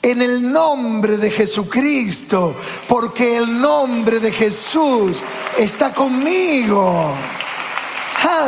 en 0.00 0.22
el 0.22 0.52
nombre 0.52 1.16
de 1.16 1.32
Jesucristo, 1.32 2.54
porque 2.86 3.38
el 3.38 3.60
nombre 3.60 4.20
de 4.20 4.30
Jesús 4.30 5.20
está 5.58 5.92
conmigo. 5.92 7.10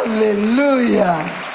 Aleluya. 0.05 1.46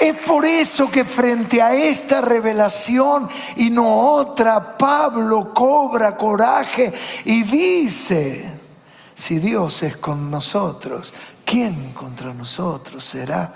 Es 0.00 0.14
por 0.14 0.46
eso 0.46 0.90
que 0.90 1.04
frente 1.04 1.60
a 1.60 1.74
esta 1.74 2.22
revelación 2.22 3.28
y 3.56 3.68
no 3.68 4.14
otra, 4.14 4.78
Pablo 4.78 5.52
cobra 5.52 6.16
coraje 6.16 6.90
y 7.26 7.42
dice, 7.42 8.50
si 9.12 9.38
Dios 9.38 9.82
es 9.82 9.98
con 9.98 10.30
nosotros, 10.30 11.12
¿quién 11.44 11.92
contra 11.92 12.32
nosotros 12.32 13.04
será? 13.04 13.52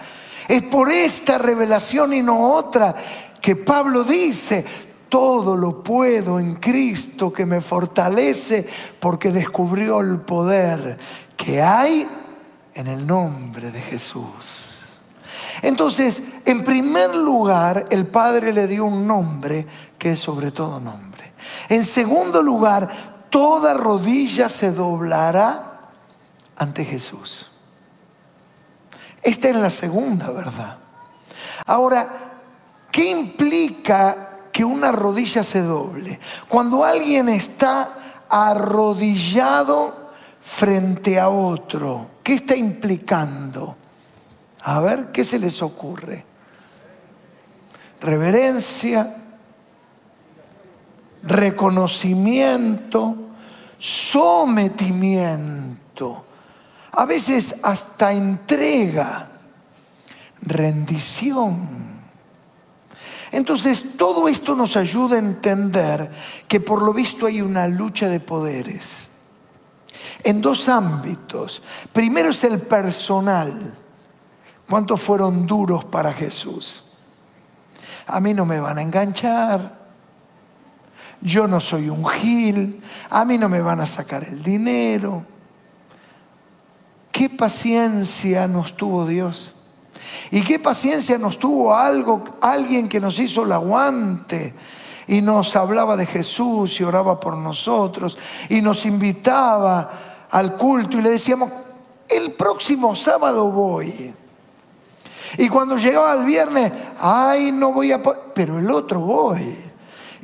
Es 0.47 0.63
por 0.65 0.93
esta 0.93 1.39
revelación 1.39 2.13
y 2.13 2.21
no 2.21 2.53
otra 2.53 2.95
que 3.41 3.57
Pablo 3.57 4.05
dice, 4.05 4.67
todo 5.09 5.57
lo 5.57 5.83
puedo 5.83 6.39
en 6.39 6.57
Cristo 6.57 7.33
que 7.33 7.47
me 7.47 7.63
fortalece 7.63 8.69
porque 9.01 9.31
descubrió 9.31 10.01
el 10.01 10.21
poder 10.21 10.99
que 11.39 11.63
hay 11.63 12.07
en 12.75 12.87
el 12.87 13.07
nombre 13.07 13.71
de 13.71 13.81
Jesús. 13.81 14.74
Entonces, 15.65 16.23
en 16.45 16.63
primer 16.63 17.15
lugar, 17.15 17.87
el 17.89 18.07
Padre 18.07 18.53
le 18.53 18.67
dio 18.67 18.85
un 18.85 19.07
nombre 19.07 19.67
que 19.99 20.13
es 20.13 20.21
sobre 20.21 20.51
todo 20.51 20.79
nombre. 20.79 21.33
En 21.71 21.83
segundo 21.85 22.43
lugar, 22.43 23.27
toda 23.31 23.73
rodilla 23.73 24.51
se 24.51 24.73
doblará 24.73 25.89
ante 26.59 26.85
Jesús. 26.85 27.51
Esta 29.23 29.49
es 29.49 29.57
la 29.57 29.71
segunda 29.71 30.31
verdad. 30.31 30.77
Ahora, 31.65 32.11
¿qué 32.93 33.09
implica 33.09 34.41
que 34.53 34.67
una 34.67 34.93
rodilla 34.93 35.43
se 35.43 35.63
doble? 35.63 36.21
Cuando 36.47 36.85
alguien 36.85 37.31
está 37.31 38.27
arrodillado 38.29 40.11
frente 40.43 41.19
a 41.19 41.31
otro, 41.31 42.11
¿qué 42.23 42.35
está 42.35 42.55
implicando? 42.55 43.79
A 44.65 44.81
ver, 44.81 45.13
¿qué 45.13 45.23
se 45.25 45.39
les 45.39 45.63
ocurre? 45.63 46.25
Reverencia, 48.01 49.17
reconocimiento, 51.23 53.15
sometimiento, 53.79 56.25
a 56.93 57.05
veces 57.05 57.57
hasta 57.63 58.13
entrega, 58.13 59.29
rendición. 60.41 61.85
Entonces, 63.33 63.99
todo 63.99 64.29
esto 64.29 64.55
nos 64.55 64.77
ayuda 64.77 65.17
a 65.17 65.19
entender 65.19 66.11
que 66.49 66.61
por 66.61 66.81
lo 66.83 66.95
visto 66.95 67.27
hay 67.27 67.43
una 67.43 67.69
lucha 67.69 68.09
de 68.09 68.21
poderes 68.21 69.09
en 70.23 70.41
dos 70.41 70.71
ámbitos. 70.71 71.63
Primero 71.93 72.31
es 72.31 72.45
el 72.45 72.61
personal. 72.61 73.84
¿Cuántos 74.69 75.01
fueron 75.01 75.47
duros 75.47 75.85
para 75.85 76.13
Jesús? 76.13 76.85
A 78.07 78.21
mí 78.21 78.35
no 78.35 78.45
me 78.45 78.61
van 78.61 78.79
a 78.79 78.83
enganchar, 78.83 79.85
yo 81.21 81.49
no 81.49 81.61
soy 81.61 81.89
un 81.89 82.07
gil, 82.07 82.83
a 83.09 83.25
mí 83.25 83.39
no 83.39 83.49
me 83.49 83.61
van 83.61 83.81
a 83.81 83.87
sacar 83.87 84.25
el 84.25 84.43
dinero. 84.43 85.25
¿Qué 87.11 87.31
paciencia 87.31 88.47
nos 88.47 88.77
tuvo 88.77 89.07
Dios? 89.07 89.55
¿Y 90.31 90.43
qué 90.43 90.59
paciencia 90.59 91.19
nos 91.19 91.39
tuvo 91.39 91.75
algo, 91.75 92.25
alguien 92.41 92.89
que 92.89 93.01
nos 93.01 93.19
hizo 93.19 93.45
el 93.45 93.53
aguante 93.53 94.55
y 95.07 95.23
nos 95.23 95.55
hablaba 95.57 95.97
de 95.97 96.07
Jesús 96.07 96.81
y 96.81 96.85
oraba 96.85 97.21
por 97.21 97.37
nosotros 97.37 98.19
y 98.49 98.61
nos 98.61 98.85
invitaba 98.85 99.91
al 100.31 100.57
culto 100.57 100.99
y 100.99 101.03
le 101.03 101.11
decíamos, 101.11 101.51
el 102.09 102.33
próximo 102.33 102.95
sábado 102.95 103.51
voy. 103.51 104.15
Y 105.39 105.49
cuando 105.49 105.77
llegaba 105.77 106.15
el 106.15 106.25
viernes, 106.25 106.73
ay, 107.01 107.53
no 107.53 107.73
voy 107.73 107.93
a, 107.93 108.03
pero 108.03 108.59
el 108.59 108.71
otro 108.71 109.01
voy 109.01 109.65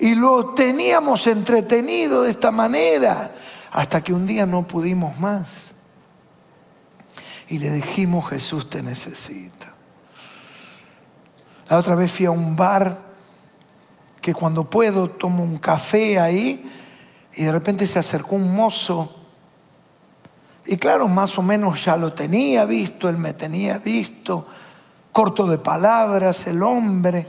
y 0.00 0.14
lo 0.14 0.54
teníamos 0.54 1.26
entretenido 1.26 2.22
de 2.22 2.30
esta 2.30 2.50
manera 2.50 3.32
hasta 3.70 4.02
que 4.02 4.12
un 4.12 4.26
día 4.26 4.46
no 4.46 4.66
pudimos 4.66 5.18
más. 5.18 5.74
Y 7.48 7.58
le 7.58 7.70
dijimos, 7.70 8.28
Jesús 8.30 8.70
te 8.70 8.82
necesita. 8.82 9.74
La 11.68 11.78
otra 11.78 11.94
vez 11.94 12.10
fui 12.10 12.26
a 12.26 12.30
un 12.30 12.56
bar 12.56 12.96
que 14.22 14.32
cuando 14.32 14.68
puedo 14.68 15.10
tomo 15.10 15.44
un 15.44 15.58
café 15.58 16.18
ahí 16.18 16.70
y 17.34 17.44
de 17.44 17.52
repente 17.52 17.86
se 17.86 17.98
acercó 17.98 18.36
un 18.36 18.54
mozo. 18.54 19.16
Y 20.64 20.76
claro, 20.78 21.08
más 21.08 21.36
o 21.38 21.42
menos 21.42 21.84
ya 21.84 21.96
lo 21.96 22.14
tenía 22.14 22.64
visto, 22.64 23.08
él 23.08 23.18
me 23.18 23.34
tenía 23.34 23.78
visto, 23.78 24.46
corto 25.12 25.46
de 25.46 25.58
palabras, 25.58 26.46
el 26.46 26.62
hombre 26.62 27.26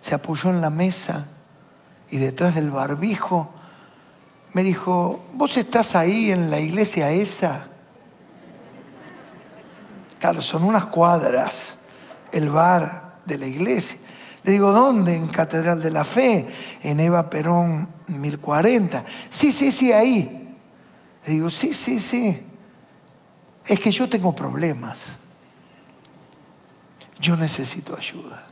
se 0.00 0.14
apoyó 0.14 0.50
en 0.50 0.60
la 0.60 0.70
mesa 0.70 1.26
y 2.10 2.18
detrás 2.18 2.54
del 2.54 2.70
barbijo 2.70 3.50
me 4.52 4.62
dijo, 4.62 5.24
¿vos 5.34 5.56
estás 5.56 5.94
ahí 5.94 6.30
en 6.30 6.50
la 6.50 6.58
iglesia 6.58 7.10
esa? 7.10 7.66
Claro, 10.18 10.40
son 10.40 10.64
unas 10.64 10.86
cuadras, 10.86 11.76
el 12.32 12.48
bar 12.48 13.16
de 13.26 13.36
la 13.36 13.46
iglesia. 13.46 13.98
Le 14.44 14.52
digo, 14.52 14.72
¿dónde? 14.72 15.14
En 15.14 15.28
Catedral 15.28 15.82
de 15.82 15.90
la 15.90 16.04
Fe, 16.04 16.46
en 16.82 17.00
Eva 17.00 17.28
Perón 17.28 17.88
1040. 18.06 19.04
Sí, 19.28 19.52
sí, 19.52 19.70
sí, 19.72 19.92
ahí. 19.92 20.56
Le 21.26 21.32
digo, 21.32 21.50
sí, 21.50 21.74
sí, 21.74 22.00
sí. 22.00 22.40
Es 23.66 23.80
que 23.80 23.90
yo 23.90 24.08
tengo 24.08 24.34
problemas. 24.34 25.18
Yo 27.18 27.36
necesito 27.36 27.96
ayuda. 27.96 28.46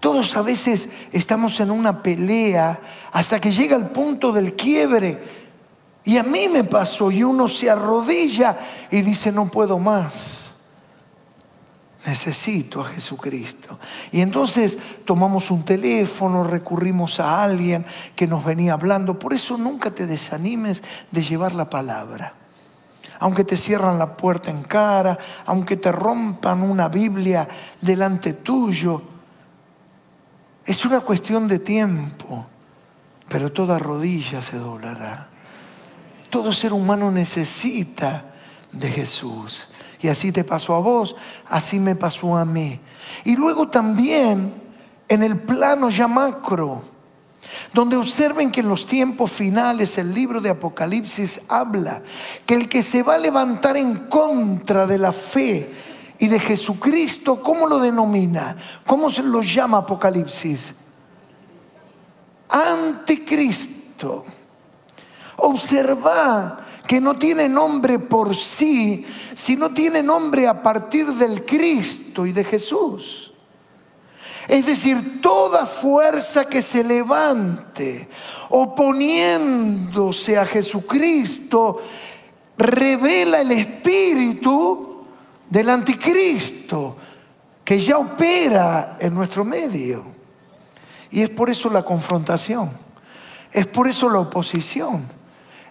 Todos 0.00 0.36
a 0.36 0.42
veces 0.42 0.88
estamos 1.12 1.58
en 1.60 1.70
una 1.70 2.02
pelea 2.02 2.80
hasta 3.12 3.40
que 3.40 3.50
llega 3.50 3.76
el 3.76 3.86
punto 3.86 4.32
del 4.32 4.54
quiebre. 4.54 5.48
Y 6.04 6.16
a 6.16 6.22
mí 6.22 6.48
me 6.48 6.64
pasó 6.64 7.10
y 7.10 7.22
uno 7.22 7.48
se 7.48 7.68
arrodilla 7.68 8.56
y 8.90 9.02
dice, 9.02 9.32
no 9.32 9.50
puedo 9.50 9.78
más. 9.78 10.54
Necesito 12.06 12.80
a 12.80 12.90
Jesucristo. 12.90 13.78
Y 14.12 14.20
entonces 14.20 14.78
tomamos 15.04 15.50
un 15.50 15.64
teléfono, 15.64 16.44
recurrimos 16.44 17.20
a 17.20 17.42
alguien 17.42 17.84
que 18.14 18.26
nos 18.26 18.44
venía 18.44 18.74
hablando. 18.74 19.18
Por 19.18 19.34
eso 19.34 19.58
nunca 19.58 19.90
te 19.90 20.06
desanimes 20.06 20.82
de 21.10 21.22
llevar 21.22 21.54
la 21.54 21.68
palabra. 21.68 22.37
Aunque 23.20 23.44
te 23.44 23.56
cierran 23.56 23.98
la 23.98 24.16
puerta 24.16 24.50
en 24.50 24.62
cara, 24.62 25.18
aunque 25.46 25.76
te 25.76 25.90
rompan 25.90 26.62
una 26.62 26.88
Biblia 26.88 27.48
delante 27.80 28.34
tuyo, 28.34 29.02
es 30.64 30.84
una 30.84 31.00
cuestión 31.00 31.48
de 31.48 31.58
tiempo, 31.58 32.46
pero 33.28 33.50
toda 33.50 33.78
rodilla 33.78 34.42
se 34.42 34.58
doblará. 34.58 35.28
Todo 36.30 36.52
ser 36.52 36.72
humano 36.72 37.10
necesita 37.10 38.26
de 38.72 38.90
Jesús. 38.90 39.68
Y 40.00 40.08
así 40.08 40.30
te 40.30 40.44
pasó 40.44 40.74
a 40.74 40.80
vos, 40.80 41.16
así 41.48 41.80
me 41.80 41.96
pasó 41.96 42.36
a 42.36 42.44
mí. 42.44 42.78
Y 43.24 43.36
luego 43.36 43.68
también 43.68 44.52
en 45.08 45.22
el 45.22 45.36
plano 45.38 45.88
ya 45.88 46.06
macro, 46.06 46.82
donde 47.72 47.96
observen 47.96 48.50
que 48.50 48.60
en 48.60 48.68
los 48.68 48.86
tiempos 48.86 49.32
finales 49.32 49.98
el 49.98 50.14
libro 50.14 50.40
de 50.40 50.50
Apocalipsis 50.50 51.42
habla 51.48 52.02
que 52.46 52.54
el 52.54 52.68
que 52.68 52.82
se 52.82 53.02
va 53.02 53.14
a 53.14 53.18
levantar 53.18 53.76
en 53.76 54.08
contra 54.08 54.86
de 54.86 54.98
la 54.98 55.12
fe, 55.12 55.68
y 56.18 56.26
de 56.26 56.40
Jesucristo, 56.40 57.40
¿cómo 57.40 57.66
lo 57.66 57.78
denomina? 57.78 58.56
¿Cómo 58.84 59.08
se 59.08 59.22
lo 59.22 59.40
llama 59.40 59.78
Apocalipsis? 59.78 60.74
Anticristo. 62.48 64.24
Observa 65.36 66.58
que 66.86 67.00
no 67.00 67.16
tiene 67.16 67.48
nombre 67.48 68.00
por 68.00 68.34
sí, 68.34 69.06
sino 69.34 69.70
tiene 69.70 70.02
nombre 70.02 70.48
a 70.48 70.60
partir 70.60 71.06
del 71.06 71.46
Cristo 71.46 72.26
y 72.26 72.32
de 72.32 72.42
Jesús. 72.42 73.27
Es 74.46 74.64
decir, 74.64 75.20
toda 75.20 75.66
fuerza 75.66 76.44
que 76.44 76.62
se 76.62 76.84
levante 76.84 78.08
oponiéndose 78.50 80.38
a 80.38 80.46
Jesucristo 80.46 81.78
revela 82.56 83.40
el 83.40 83.52
espíritu 83.52 85.04
del 85.48 85.70
anticristo 85.70 86.96
que 87.64 87.78
ya 87.78 87.98
opera 87.98 88.96
en 89.00 89.14
nuestro 89.14 89.44
medio. 89.44 90.04
Y 91.10 91.22
es 91.22 91.30
por 91.30 91.50
eso 91.50 91.70
la 91.70 91.82
confrontación, 91.82 92.70
es 93.52 93.66
por 93.66 93.88
eso 93.88 94.08
la 94.08 94.20
oposición. 94.20 95.18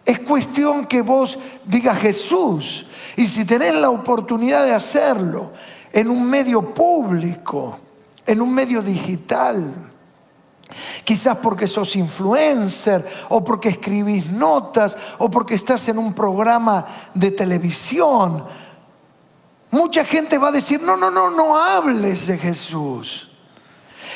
Es 0.06 0.20
cuestión 0.20 0.86
que 0.86 1.02
vos 1.02 1.38
digas 1.66 2.00
Jesús 2.00 2.86
y 3.18 3.28
si 3.28 3.44
tenés 3.44 3.76
la 3.76 3.90
oportunidad 3.90 4.64
de 4.66 4.74
hacerlo 4.74 5.52
en 5.92 6.10
un 6.10 6.30
medio 6.30 6.74
público, 6.74 7.78
en 8.28 8.42
un 8.42 8.54
medio 8.54 8.82
digital, 8.82 9.88
Quizás 11.04 11.38
porque 11.38 11.66
sos 11.66 11.96
influencer 11.96 13.06
o 13.30 13.44
porque 13.44 13.70
escribís 13.70 14.30
notas 14.30 14.98
o 15.18 15.30
porque 15.30 15.56
estás 15.56 15.88
en 15.88 15.98
un 15.98 16.14
programa 16.14 16.86
de 17.14 17.32
televisión. 17.32 18.46
Mucha 19.72 20.04
gente 20.04 20.38
va 20.38 20.50
a 20.50 20.52
decir, 20.52 20.82
no, 20.82 20.98
no, 20.98 21.10
no, 21.10 21.30
no 21.30 21.58
hables 21.58 22.28
de 22.28 22.38
Jesús. 22.38 23.30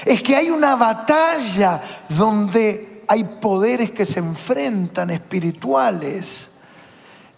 Es 0.04 0.21
que 0.21 0.36
hay 0.36 0.50
una 0.50 0.76
batalla 0.76 1.82
donde 2.10 3.04
hay 3.08 3.24
poderes 3.24 3.91
que 3.91 4.06
se 4.06 4.19
enfrentan 4.19 5.10
espirituales 5.10 6.52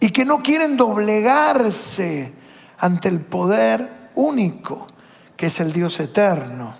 y 0.00 0.10
que 0.10 0.24
no 0.24 0.42
quieren 0.42 0.76
doblegarse 0.76 2.32
ante 2.78 3.08
el 3.08 3.20
poder 3.20 4.10
único 4.14 4.86
es 5.44 5.60
el 5.60 5.72
Dios 5.72 6.00
eterno, 6.00 6.74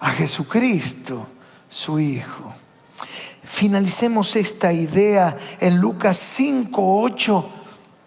a 0.00 0.10
Jesucristo, 0.10 1.26
su 1.68 1.98
Hijo. 1.98 2.52
Finalicemos 3.42 4.36
esta 4.36 4.72
idea 4.72 5.36
en 5.60 5.78
Lucas 5.78 6.16
5, 6.16 7.02
8 7.02 7.50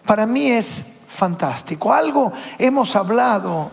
para 0.08 0.26
mí 0.26 0.48
es 0.48 0.86
fantástico. 1.10 1.94
Algo 1.94 2.32
hemos 2.58 2.96
hablado 2.96 3.70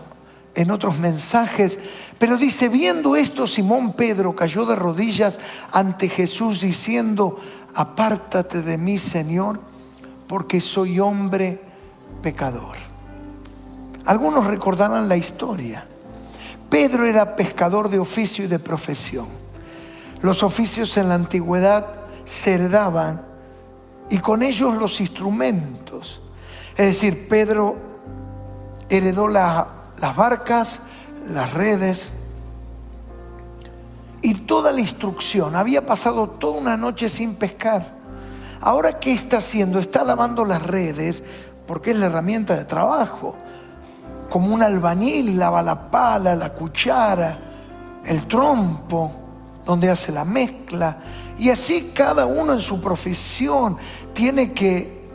en 0.54 0.70
otros 0.72 0.98
mensajes, 0.98 1.78
pero 2.18 2.36
dice, 2.36 2.68
viendo 2.68 3.14
esto, 3.16 3.46
Simón 3.46 3.92
Pedro 3.92 4.34
cayó 4.34 4.66
de 4.66 4.74
rodillas 4.74 5.38
ante 5.72 6.08
Jesús 6.08 6.60
diciendo, 6.60 7.38
apártate 7.74 8.62
de 8.62 8.76
mí, 8.76 8.98
Señor, 8.98 9.60
porque 10.26 10.60
soy 10.60 10.98
hombre 10.98 11.60
pecador. 12.20 12.93
Algunos 14.06 14.46
recordarán 14.46 15.08
la 15.08 15.16
historia. 15.16 15.86
Pedro 16.68 17.06
era 17.06 17.36
pescador 17.36 17.88
de 17.88 17.98
oficio 17.98 18.44
y 18.44 18.48
de 18.48 18.58
profesión. 18.58 19.26
Los 20.20 20.42
oficios 20.42 20.96
en 20.96 21.08
la 21.08 21.14
antigüedad 21.14 21.86
se 22.24 22.54
heredaban 22.54 23.22
y 24.10 24.18
con 24.18 24.42
ellos 24.42 24.74
los 24.76 25.00
instrumentos. 25.00 26.20
Es 26.76 26.86
decir, 26.86 27.28
Pedro 27.28 27.76
heredó 28.88 29.28
las 29.28 29.66
barcas, 30.16 30.80
las 31.28 31.52
redes 31.52 32.12
y 34.20 34.34
toda 34.34 34.72
la 34.72 34.80
instrucción. 34.80 35.54
Había 35.54 35.86
pasado 35.86 36.28
toda 36.28 36.58
una 36.58 36.76
noche 36.76 37.08
sin 37.08 37.34
pescar. 37.36 37.94
Ahora, 38.60 38.98
¿qué 38.98 39.12
está 39.12 39.38
haciendo? 39.38 39.78
Está 39.78 40.04
lavando 40.04 40.44
las 40.44 40.62
redes 40.66 41.22
porque 41.66 41.90
es 41.90 41.98
la 41.98 42.06
herramienta 42.06 42.56
de 42.56 42.64
trabajo. 42.64 43.36
Como 44.30 44.54
un 44.54 44.62
albañil 44.62 45.38
lava 45.38 45.62
la 45.62 45.90
pala, 45.90 46.34
la 46.34 46.52
cuchara, 46.52 47.38
el 48.04 48.26
trompo, 48.26 49.12
donde 49.64 49.90
hace 49.90 50.12
la 50.12 50.24
mezcla. 50.24 50.98
Y 51.38 51.50
así 51.50 51.92
cada 51.94 52.26
uno 52.26 52.52
en 52.52 52.60
su 52.60 52.80
profesión 52.80 53.76
tiene 54.12 54.52
que 54.52 55.08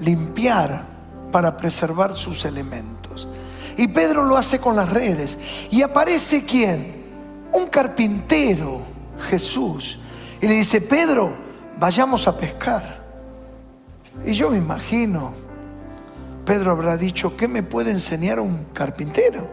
limpiar 0.00 0.84
para 1.30 1.56
preservar 1.56 2.14
sus 2.14 2.44
elementos. 2.44 3.28
Y 3.76 3.88
Pedro 3.88 4.24
lo 4.24 4.36
hace 4.36 4.58
con 4.58 4.76
las 4.76 4.90
redes. 4.90 5.38
Y 5.70 5.82
aparece 5.82 6.44
quién? 6.44 7.02
Un 7.52 7.66
carpintero, 7.66 8.80
Jesús. 9.30 9.98
Y 10.40 10.46
le 10.46 10.54
dice, 10.54 10.80
Pedro, 10.80 11.32
vayamos 11.78 12.28
a 12.28 12.36
pescar. 12.36 13.02
Y 14.24 14.32
yo 14.32 14.50
me 14.50 14.58
imagino, 14.58 15.32
Pedro 16.44 16.72
habrá 16.72 16.96
dicho, 16.96 17.36
¿qué 17.36 17.46
me 17.46 17.62
puede 17.62 17.90
enseñar 17.90 18.40
un 18.40 18.64
carpintero? 18.72 19.48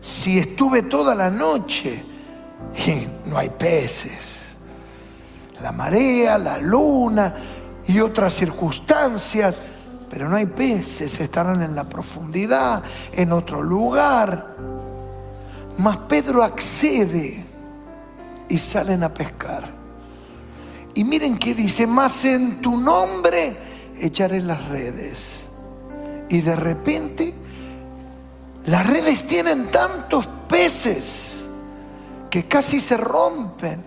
Si 0.00 0.38
estuve 0.38 0.82
toda 0.82 1.14
la 1.14 1.30
noche 1.30 2.04
y 2.86 3.28
no 3.28 3.36
hay 3.36 3.50
peces, 3.50 4.56
la 5.60 5.72
marea, 5.72 6.38
la 6.38 6.58
luna 6.58 7.34
y 7.88 7.98
otras 7.98 8.32
circunstancias, 8.34 9.60
pero 10.08 10.28
no 10.28 10.36
hay 10.36 10.46
peces, 10.46 11.18
estarán 11.18 11.62
en 11.62 11.74
la 11.74 11.88
profundidad, 11.88 12.84
en 13.12 13.32
otro 13.32 13.62
lugar. 13.62 14.54
Mas 15.78 15.98
Pedro 16.08 16.44
accede 16.44 17.44
y 18.48 18.58
salen 18.58 19.02
a 19.02 19.12
pescar. 19.12 19.74
Y 20.94 21.02
miren 21.02 21.36
que 21.36 21.54
dice, 21.54 21.86
más 21.86 22.24
en 22.24 22.62
tu 22.62 22.76
nombre 22.76 23.75
echaré 24.00 24.40
las 24.40 24.68
redes. 24.68 25.48
Y 26.28 26.40
de 26.40 26.56
repente 26.56 27.34
las 28.66 28.86
redes 28.88 29.26
tienen 29.26 29.70
tantos 29.70 30.28
peces 30.48 31.46
que 32.30 32.46
casi 32.46 32.80
se 32.80 32.96
rompen. 32.96 33.84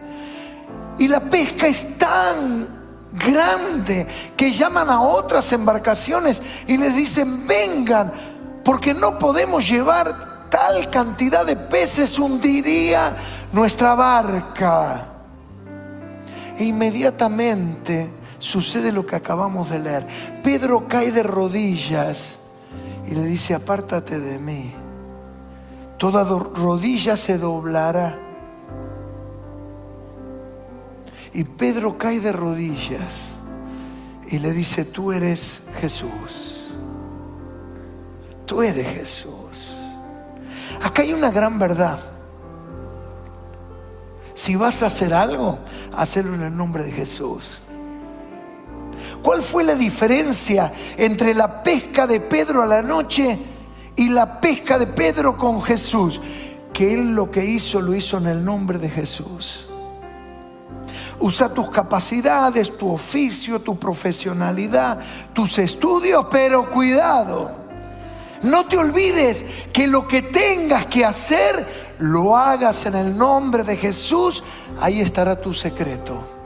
Y 0.98 1.08
la 1.08 1.20
pesca 1.20 1.68
es 1.68 1.98
tan 1.98 2.80
grande 3.12 4.08
que 4.38 4.52
llaman 4.52 4.90
a 4.90 5.02
otras 5.02 5.52
embarcaciones 5.52 6.42
y 6.68 6.78
les 6.78 6.96
dicen, 6.96 7.46
vengan, 7.46 8.12
porque 8.64 8.94
no 8.94 9.18
podemos 9.18 9.68
llevar 9.68 10.48
tal 10.50 10.90
cantidad 10.90 11.46
de 11.46 11.56
peces, 11.56 12.18
hundiría 12.18 13.16
nuestra 13.52 13.96
barca. 13.96 15.08
E 16.58 16.66
inmediatamente 16.66 18.19
sucede 18.40 18.92
lo 18.92 19.06
que 19.06 19.16
acabamos 19.16 19.70
de 19.70 19.80
leer. 19.80 20.08
Pedro 20.44 20.88
cae 20.88 21.12
de 21.12 21.24
rodillas 21.24 22.40
y 23.08 23.14
le 23.14 23.24
dice, 23.26 23.54
apártate 23.54 24.20
de 24.20 24.40
mí. 24.40 24.74
Toda 25.98 26.24
rodilla 26.24 27.16
se 27.18 27.38
doblará. 27.38 28.18
Y 31.34 31.44
Pedro 31.44 31.98
cae 31.98 32.20
de 32.20 32.32
rodillas 32.32 33.34
y 34.28 34.40
le 34.40 34.52
dice, 34.52 34.86
tú 34.86 35.12
eres 35.12 35.64
Jesús. 35.80 36.76
Tú 38.46 38.64
eres 38.64 38.88
Jesús. 38.88 40.00
Acá 40.82 41.02
hay 41.02 41.14
una 41.14 41.30
gran 41.30 41.60
verdad. 41.60 42.00
Si 44.34 44.56
vas 44.56 44.82
a 44.82 44.86
hacer 44.86 45.14
algo, 45.14 45.60
hazlo 45.96 46.34
en 46.34 46.44
el 46.44 46.56
nombre 46.56 46.84
de 46.84 46.92
Jesús. 46.92 47.64
¿Cuál 49.22 49.42
fue 49.42 49.64
la 49.64 49.76
diferencia 49.76 50.72
entre 50.98 51.34
la 51.34 51.62
pesca 51.62 52.08
de 52.08 52.22
Pedro 52.22 52.64
a 52.64 52.66
la 52.66 52.82
noche 52.82 53.38
y 53.96 54.10
la 54.10 54.40
pesca 54.40 54.80
de 54.80 54.88
Pedro 54.88 55.36
con 55.36 55.62
Jesús? 55.62 56.22
Que 56.72 56.94
él 56.94 57.14
lo 57.14 57.30
que 57.30 57.44
hizo 57.44 57.82
lo 57.82 57.94
hizo 57.94 58.18
en 58.18 58.28
el 58.28 58.44
nombre 58.44 58.80
de 58.80 58.90
Jesús. 58.90 59.68
Usa 61.20 61.54
tus 61.54 61.70
capacidades, 61.70 62.78
tu 62.78 62.90
oficio, 62.90 63.60
tu 63.60 63.78
profesionalidad, 63.78 65.00
tus 65.34 65.58
estudios, 65.60 66.28
pero 66.32 66.70
cuidado. 66.70 67.52
No 68.44 68.66
te 68.68 68.78
olvides 68.78 69.46
que 69.74 69.88
lo 69.88 70.08
que 70.08 70.22
tengas 70.22 70.86
que 70.86 71.04
hacer, 71.04 71.68
lo 71.98 72.38
hagas 72.38 72.86
en 72.86 72.96
el 72.96 73.18
nombre 73.18 73.64
de 73.64 73.76
Jesús. 73.76 74.42
Ahí 74.80 75.02
estará 75.02 75.36
tu 75.36 75.54
secreto. 75.54 76.39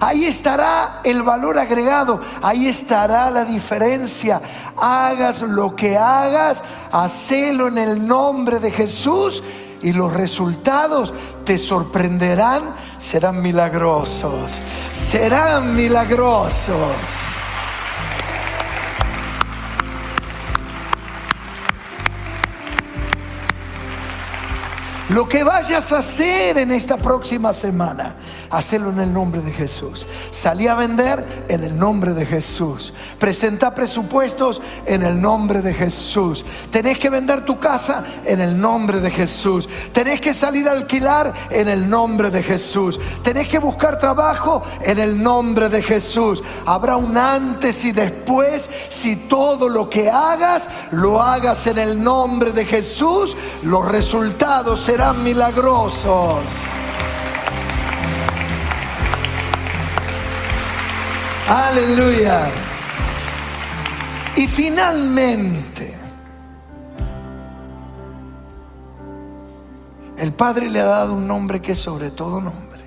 Ahí 0.00 0.24
estará 0.24 1.00
el 1.04 1.22
valor 1.22 1.58
agregado, 1.58 2.20
ahí 2.42 2.68
estará 2.68 3.30
la 3.30 3.44
diferencia. 3.44 4.40
Hagas 4.76 5.42
lo 5.42 5.74
que 5.74 5.96
hagas, 5.96 6.62
hacelo 6.92 7.68
en 7.68 7.78
el 7.78 8.06
nombre 8.06 8.58
de 8.58 8.70
Jesús 8.70 9.42
y 9.82 9.92
los 9.92 10.12
resultados 10.12 11.14
te 11.44 11.58
sorprenderán, 11.58 12.74
serán 12.98 13.42
milagrosos, 13.42 14.60
serán 14.90 15.74
milagrosos. 15.74 17.47
Lo 25.08 25.26
que 25.26 25.42
vayas 25.42 25.90
a 25.94 26.00
hacer 26.00 26.58
en 26.58 26.70
esta 26.70 26.98
próxima 26.98 27.54
semana, 27.54 28.16
hacelo 28.50 28.90
en 28.90 29.00
el 29.00 29.10
nombre 29.10 29.40
de 29.40 29.52
Jesús. 29.52 30.06
Salí 30.30 30.66
a 30.66 30.74
vender 30.74 31.46
en 31.48 31.64
el 31.64 31.78
nombre 31.78 32.12
de 32.12 32.26
Jesús. 32.26 32.92
Presenta 33.18 33.74
presupuestos 33.74 34.60
en 34.84 35.02
el 35.02 35.18
nombre 35.18 35.62
de 35.62 35.72
Jesús. 35.72 36.44
Tenés 36.70 36.98
que 36.98 37.08
vender 37.08 37.46
tu 37.46 37.58
casa 37.58 38.04
en 38.26 38.42
el 38.42 38.60
nombre 38.60 39.00
de 39.00 39.10
Jesús. 39.10 39.66
Tenés 39.92 40.20
que 40.20 40.34
salir 40.34 40.68
a 40.68 40.72
alquilar 40.72 41.32
en 41.48 41.68
el 41.68 41.88
nombre 41.88 42.30
de 42.30 42.42
Jesús. 42.42 43.00
Tenés 43.22 43.48
que 43.48 43.58
buscar 43.58 43.96
trabajo 43.96 44.62
en 44.82 44.98
el 44.98 45.22
nombre 45.22 45.70
de 45.70 45.82
Jesús. 45.82 46.42
Habrá 46.66 46.98
un 46.98 47.16
antes 47.16 47.82
y 47.86 47.92
después 47.92 48.68
si 48.90 49.16
todo 49.16 49.70
lo 49.70 49.88
que 49.88 50.10
hagas 50.10 50.68
lo 50.90 51.22
hagas 51.22 51.66
en 51.66 51.78
el 51.78 52.04
nombre 52.04 52.52
de 52.52 52.66
Jesús. 52.66 53.34
Los 53.62 53.88
resultados 53.88 54.80
serán 54.80 54.97
serán 54.98 55.22
milagrosos. 55.22 56.64
Aleluya. 61.48 62.48
Y 64.34 64.48
finalmente, 64.48 65.94
el 70.16 70.32
Padre 70.32 70.68
le 70.68 70.80
ha 70.80 70.86
dado 70.86 71.14
un 71.14 71.28
nombre 71.28 71.62
que 71.62 71.72
es 71.72 71.78
sobre 71.78 72.10
todo 72.10 72.40
nombre. 72.40 72.80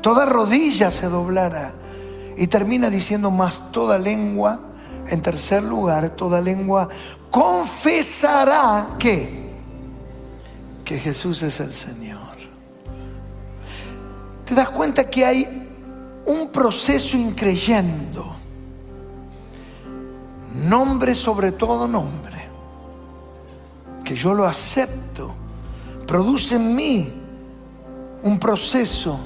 Toda 0.00 0.24
rodilla 0.24 0.92
se 0.92 1.08
doblará. 1.08 1.74
Y 2.36 2.46
termina 2.46 2.90
diciendo 2.90 3.32
más 3.32 3.72
toda 3.72 3.98
lengua, 3.98 4.60
en 5.08 5.20
tercer 5.20 5.64
lugar, 5.64 6.10
toda 6.10 6.40
lengua 6.40 6.88
confesará 7.32 8.90
que 9.00 9.45
que 10.86 10.98
Jesús 10.98 11.42
es 11.42 11.60
el 11.60 11.72
Señor. 11.72 12.36
Te 14.46 14.54
das 14.54 14.70
cuenta 14.70 15.10
que 15.10 15.26
hay 15.26 15.68
un 16.24 16.48
proceso 16.48 17.18
increyendo. 17.18 18.34
Nombre 20.54 21.14
sobre 21.14 21.52
todo 21.52 21.86
nombre. 21.86 22.48
Que 24.02 24.14
yo 24.14 24.32
lo 24.32 24.46
acepto. 24.46 25.34
Produce 26.06 26.54
en 26.54 26.74
mí 26.74 27.12
un 28.22 28.38
proceso 28.38 29.18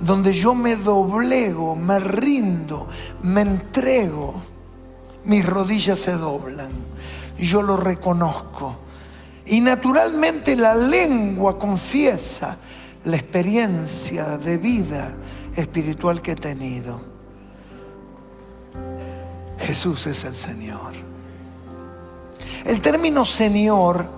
donde 0.00 0.32
yo 0.32 0.54
me 0.54 0.76
doblego, 0.76 1.76
me 1.76 2.00
rindo, 2.00 2.88
me 3.22 3.42
entrego 3.42 4.36
mis 5.24 5.44
rodillas 5.44 5.98
se 5.98 6.12
doblan. 6.12 6.72
Yo 7.38 7.62
lo 7.62 7.76
reconozco. 7.76 8.76
Y 9.50 9.60
naturalmente 9.60 10.54
la 10.54 10.76
lengua 10.76 11.58
confiesa 11.58 12.56
la 13.04 13.16
experiencia 13.16 14.38
de 14.38 14.56
vida 14.56 15.12
espiritual 15.56 16.22
que 16.22 16.32
he 16.32 16.36
tenido. 16.36 17.00
Jesús 19.58 20.06
es 20.06 20.24
el 20.24 20.36
Señor. 20.36 20.92
El 22.64 22.80
término 22.80 23.24
Señor 23.24 24.08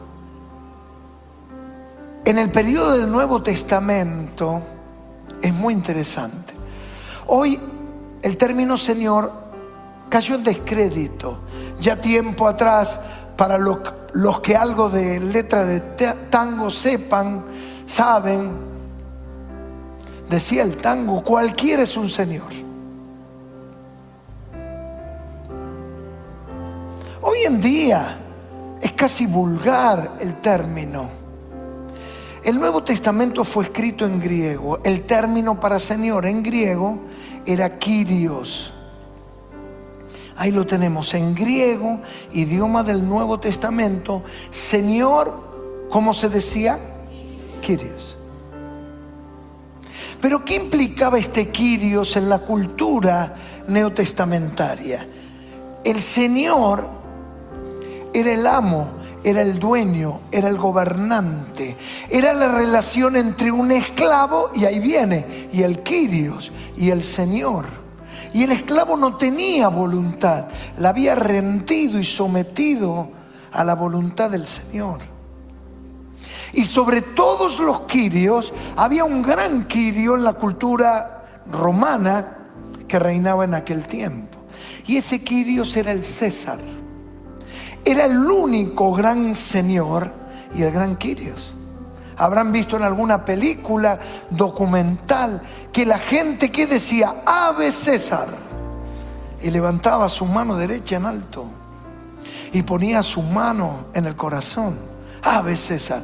en 2.27 2.39
el 2.39 2.51
periodo 2.51 2.99
del 2.99 3.11
Nuevo 3.11 3.43
Testamento 3.43 4.61
es 5.41 5.55
muy 5.55 5.73
interesante. 5.73 6.53
Hoy 7.27 7.59
el 8.21 8.37
término 8.37 8.77
Señor 8.77 9.33
cayó 10.11 10.35
en 10.35 10.45
descrédito. 10.45 11.39
Ya 11.81 11.99
tiempo 11.99 12.47
atrás, 12.47 13.01
para 13.43 13.59
los, 13.59 14.39
que 14.41 14.55
algo 14.55 14.89
de 14.89 15.19
letra 15.19 15.65
de 15.65 15.81
tango 16.31 16.71
sepan, 16.71 17.43
saben, 17.85 18.53
decía 20.31 20.63
el 20.63 20.77
tango, 20.77 21.25
cualquiera 21.25 21.83
es 21.83 21.97
un 21.97 22.09
Señor. 22.09 22.47
Hoy 27.21 27.39
en 27.45 27.61
día 27.61 28.17
es 28.81 28.93
casi 28.93 29.27
vulgar 29.27 30.19
el 30.21 30.41
término. 30.41 31.09
El 32.45 32.61
Nuevo 32.61 32.85
Testamento 32.85 33.43
fue 33.43 33.65
escrito 33.65 34.07
en 34.07 34.21
griego. 34.21 34.79
El 34.85 35.03
término 35.03 35.59
para 35.59 35.81
Señor 35.81 36.27
en 36.27 36.45
griego 36.45 37.01
era 37.45 37.77
Kyrios. 37.77 38.73
Ahí 40.37 40.51
lo 40.51 40.67
tenemos 40.67 41.15
en 41.15 41.35
griego, 41.35 42.01
idioma 42.33 42.83
del 42.83 43.07
Nuevo 43.07 43.39
Testamento. 43.39 44.23
Señor, 44.51 45.87
¿cómo 45.91 46.15
se 46.15 46.29
decía? 46.29 46.79
Kyrios. 47.61 48.17
Pero 50.21 50.45
¿qué 50.45 50.55
implicaba 50.55 51.19
este 51.19 51.49
Kyrios 51.49 52.17
en 52.17 52.29
la 52.29 52.39
cultura 52.39 53.35
neotestamentaria? 53.67 55.07
El 55.85 56.01
Señor 56.01 56.89
era 58.15 58.33
el 58.33 58.47
amo, 58.47 58.89
era 59.25 59.43
el 59.43 59.59
dueño, 59.59 60.21
era 60.31 60.49
el 60.49 60.59
gobernante. 60.59 61.77
Era 62.09 62.33
la 62.33 62.49
relación 62.49 63.17
entre 63.17 63.51
un 63.51 63.73
esclavo, 63.73 64.51
y 64.55 64.65
ahí 64.65 64.79
viene, 64.79 65.49
y 65.53 65.63
el 65.63 65.81
Kyrios, 65.81 66.53
y 66.77 66.91
el 66.91 67.03
Señor. 67.03 67.82
Y 68.35 68.45
el 68.45 68.53
esclavo 68.53 68.97
no 68.97 69.17
tenía 69.17 69.69
voluntad, 69.69 70.47
la 70.79 70.91
había 70.91 71.15
rendido 71.15 71.99
y 71.99 72.05
sometido 72.05 73.09
a 73.53 73.65
la 73.65 73.75
voluntad 73.75 74.31
del 74.31 74.47
Señor. 74.47 75.01
Y 76.53 76.65
sobre 76.65 77.03
todos 77.03 77.59
los 77.61 77.81
quirios 77.81 78.53
había 78.77 79.05
un 79.05 79.23
gran 79.23 79.67
quirio 79.67 80.15
en 80.17 80.25
la 80.25 80.35
cultura 80.35 81.43
romana 81.51 82.39
que 82.87 82.99
reinaba 82.99 83.45
en 83.45 83.55
aquel 83.55 83.87
tiempo. 83.87 84.39
Y 84.87 84.97
ese 84.97 85.23
quirios 85.23 85.77
era 85.77 85.93
el 85.93 86.03
César. 86.03 86.59
Era 87.85 88.05
el 88.05 88.19
único 88.19 88.93
gran 88.93 89.35
señor 89.35 90.13
y 90.55 90.63
el 90.63 90.73
gran 90.73 90.97
quirios. 90.97 91.55
Habrán 92.17 92.53
visto 92.53 92.77
en 92.77 92.83
alguna 92.83 93.25
película 93.25 93.99
documental 94.31 95.43
que 95.73 95.87
la 95.87 95.99
gente 95.99 96.51
que 96.51 96.67
decía 96.67 97.23
Ave 97.25 97.71
César 97.71 98.29
y 99.41 99.51
levantaba 99.51 100.09
su 100.09 100.27
mano 100.27 100.57
derecha 100.57 100.97
en 100.97 101.07
alto 101.07 101.47
y 102.53 102.63
ponía 102.63 103.03
su 103.03 103.23
mano 103.23 103.87
en 103.95 104.07
el 104.07 104.15
corazón. 104.17 104.77
Ave 105.23 105.57
César. 105.57 106.03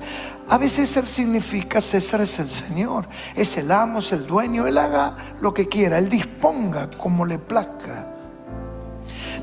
Ave 0.49 0.69
César 0.69 1.05
significa 1.05 1.81
César 1.81 2.23
es 2.23 2.39
el 2.39 2.49
Señor, 2.49 3.07
es 3.35 3.57
el 3.59 3.71
amo, 3.71 3.99
es 3.99 4.13
el 4.13 4.27
dueño, 4.27 4.67
él 4.67 4.79
haga 4.79 5.15
lo 5.41 5.53
que 5.53 5.69
quiera, 5.69 5.99
él 5.99 6.09
disponga 6.09 6.89
como 6.89 7.27
le 7.27 7.39
plazca. 7.39 8.07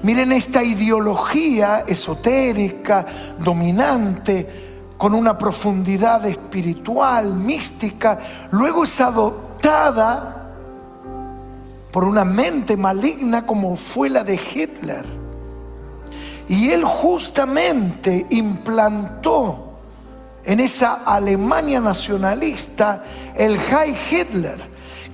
Miren 0.01 0.31
esta 0.31 0.63
ideología 0.63 1.83
esotérica, 1.87 3.05
dominante, 3.39 4.64
con 4.97 5.13
una 5.13 5.37
profundidad 5.37 6.25
espiritual, 6.25 7.33
mística, 7.33 8.19
luego 8.51 8.83
es 8.83 9.01
adoptada 9.01 10.53
por 11.91 12.05
una 12.05 12.25
mente 12.25 12.77
maligna 12.77 13.45
como 13.45 13.75
fue 13.75 14.09
la 14.09 14.23
de 14.23 14.35
Hitler. 14.35 15.05
Y 16.47 16.69
él 16.69 16.83
justamente 16.83 18.25
implantó 18.29 19.79
en 20.43 20.59
esa 20.59 21.01
Alemania 21.05 21.81
nacionalista 21.81 23.03
el 23.35 23.57
High 23.57 23.97
Hitler, 24.11 24.59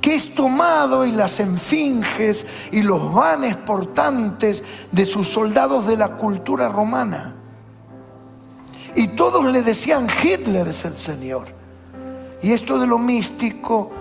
que 0.01 0.15
es 0.15 0.35
tomado 0.35 1.05
y 1.05 1.11
las 1.11 1.39
enfinges 1.39 2.45
y 2.71 2.81
los 2.81 3.13
vanes 3.13 3.55
portantes 3.55 4.63
de 4.91 5.05
sus 5.05 5.27
soldados 5.29 5.87
de 5.87 5.97
la 5.97 6.17
cultura 6.17 6.67
romana. 6.67 7.35
Y 8.95 9.07
todos 9.09 9.45
le 9.45 9.61
decían, 9.61 10.07
Hitler 10.21 10.67
es 10.67 10.85
el 10.85 10.97
Señor. 10.97 11.47
Y 12.41 12.51
esto 12.51 12.79
de 12.79 12.87
lo 12.87 12.97
místico 12.97 13.91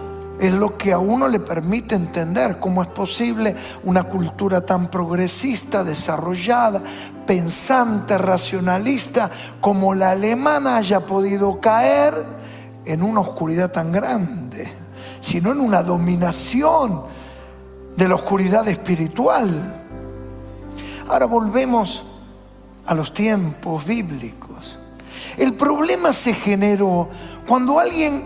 es 0.41 0.53
lo 0.55 0.79
que 0.79 0.93
a 0.93 0.99
uno 0.99 1.29
le 1.29 1.39
permite 1.39 1.95
entender 1.95 2.59
cómo 2.59 2.83
es 2.83 2.89
posible 2.89 3.55
una 3.85 4.05
cultura 4.05 4.63
tan 4.63 4.91
progresista, 4.91 5.85
desarrollada, 5.85 6.83
pensante, 7.27 8.17
racionalista, 8.17 9.31
como 9.61 9.95
la 9.95 10.13
alemana 10.13 10.77
haya 10.77 11.05
podido 11.05 11.61
caer 11.61 12.15
en 12.87 13.03
una 13.03 13.21
oscuridad 13.21 13.71
tan 13.71 13.93
grande, 13.93 14.67
sino 15.21 15.53
en 15.53 15.61
una 15.61 15.83
dominación 15.83 17.03
de 17.97 18.09
la 18.09 18.15
oscuridad 18.15 18.67
espiritual. 18.67 19.77
Ahora 21.07 21.27
volvemos 21.27 22.03
a 22.87 22.95
los 22.95 23.13
tiempos 23.13 23.85
bíblicos. 23.85 24.50
El 25.37 25.55
problema 25.55 26.13
se 26.13 26.35
generó 26.35 27.09
cuando 27.47 27.79
alguien 27.79 28.23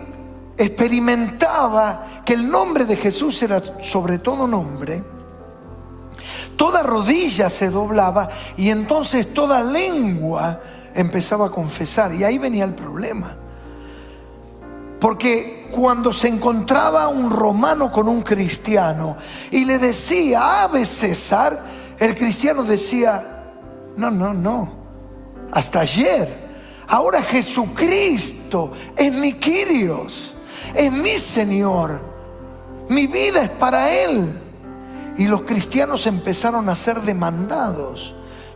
experimentaba 0.57 2.05
que 2.25 2.33
el 2.33 2.49
nombre 2.49 2.85
de 2.85 2.95
Jesús 2.95 3.41
era 3.43 3.61
sobre 3.81 4.19
todo 4.19 4.47
nombre, 4.47 5.03
toda 6.55 6.81
rodilla 6.81 7.49
se 7.49 7.69
doblaba 7.69 8.29
y 8.55 8.69
entonces 8.69 9.33
toda 9.33 9.63
lengua 9.63 10.61
empezaba 10.93 11.47
a 11.47 11.49
confesar. 11.49 12.13
Y 12.13 12.23
ahí 12.23 12.37
venía 12.37 12.63
el 12.63 12.73
problema. 12.73 13.35
Porque 14.99 15.67
cuando 15.71 16.13
se 16.13 16.29
encontraba 16.29 17.09
un 17.09 17.29
romano 17.29 17.91
con 17.91 18.07
un 18.07 18.21
cristiano 18.21 19.17
y 19.51 19.65
le 19.65 19.77
decía, 19.77 20.63
ave 20.63 20.85
César, 20.85 21.61
el 21.99 22.15
cristiano 22.15 22.63
decía, 22.63 23.51
no, 23.97 24.09
no, 24.09 24.33
no, 24.33 24.73
hasta 25.51 25.81
ayer 25.81 26.44
Ahora 26.87 27.21
Jesucristo 27.23 28.71
es 28.95 29.13
mi 29.13 29.33
Kyrios, 29.33 30.33
es 30.73 30.91
mi 30.91 31.17
Señor. 31.17 31.99
Mi 32.89 33.07
vida 33.07 33.43
es 33.43 33.49
para 33.49 33.91
Él. 33.91 34.31
Y 35.17 35.27
los 35.27 35.43
cristianos 35.43 36.05
empezaron 36.07 36.69
a 36.69 36.75
ser 36.75 37.01
demandados, 37.01 38.13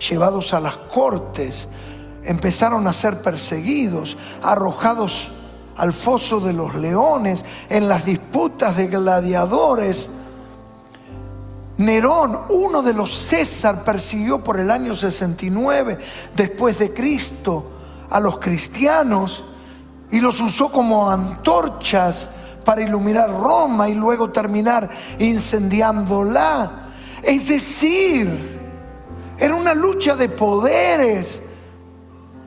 llevados 0.10 0.54
a 0.54 0.60
las 0.60 0.76
cortes, 0.76 1.68
empezaron 2.24 2.86
a 2.86 2.94
ser 2.94 3.22
perseguidos, 3.22 4.18
arrojados 4.44 5.30
al 5.78 5.94
foso 5.94 6.42
de 6.42 6.54
los 6.54 6.76
leones, 6.76 7.46
en 7.70 7.88
las 7.88 8.06
disputas 8.06 8.76
de 8.76 8.88
gladiadores. 8.88 10.10
Nerón, 11.78 12.42
uno 12.50 12.82
de 12.82 12.94
los 12.94 13.18
César, 13.18 13.86
persiguió 13.86 14.44
por 14.44 14.60
el 14.60 14.70
año 14.70 14.94
69 14.94 15.98
después 16.36 16.78
de 16.78 16.94
Cristo 16.94 17.79
a 18.10 18.20
los 18.20 18.40
cristianos 18.40 19.44
y 20.12 20.20
los 20.20 20.40
usó 20.42 20.72
como 20.72 21.10
antorchas 21.10 22.30
para 22.66 22.82
iluminar 22.82 23.30
Roma 23.30 23.90
y 23.90 23.96
luego 23.96 24.30
terminar 24.30 24.90
incendiándola. 25.20 26.90
Es 27.24 27.48
decir, 27.48 28.60
era 29.38 29.56
una 29.56 29.74
lucha 29.74 30.16
de 30.16 30.30
poderes 30.30 31.42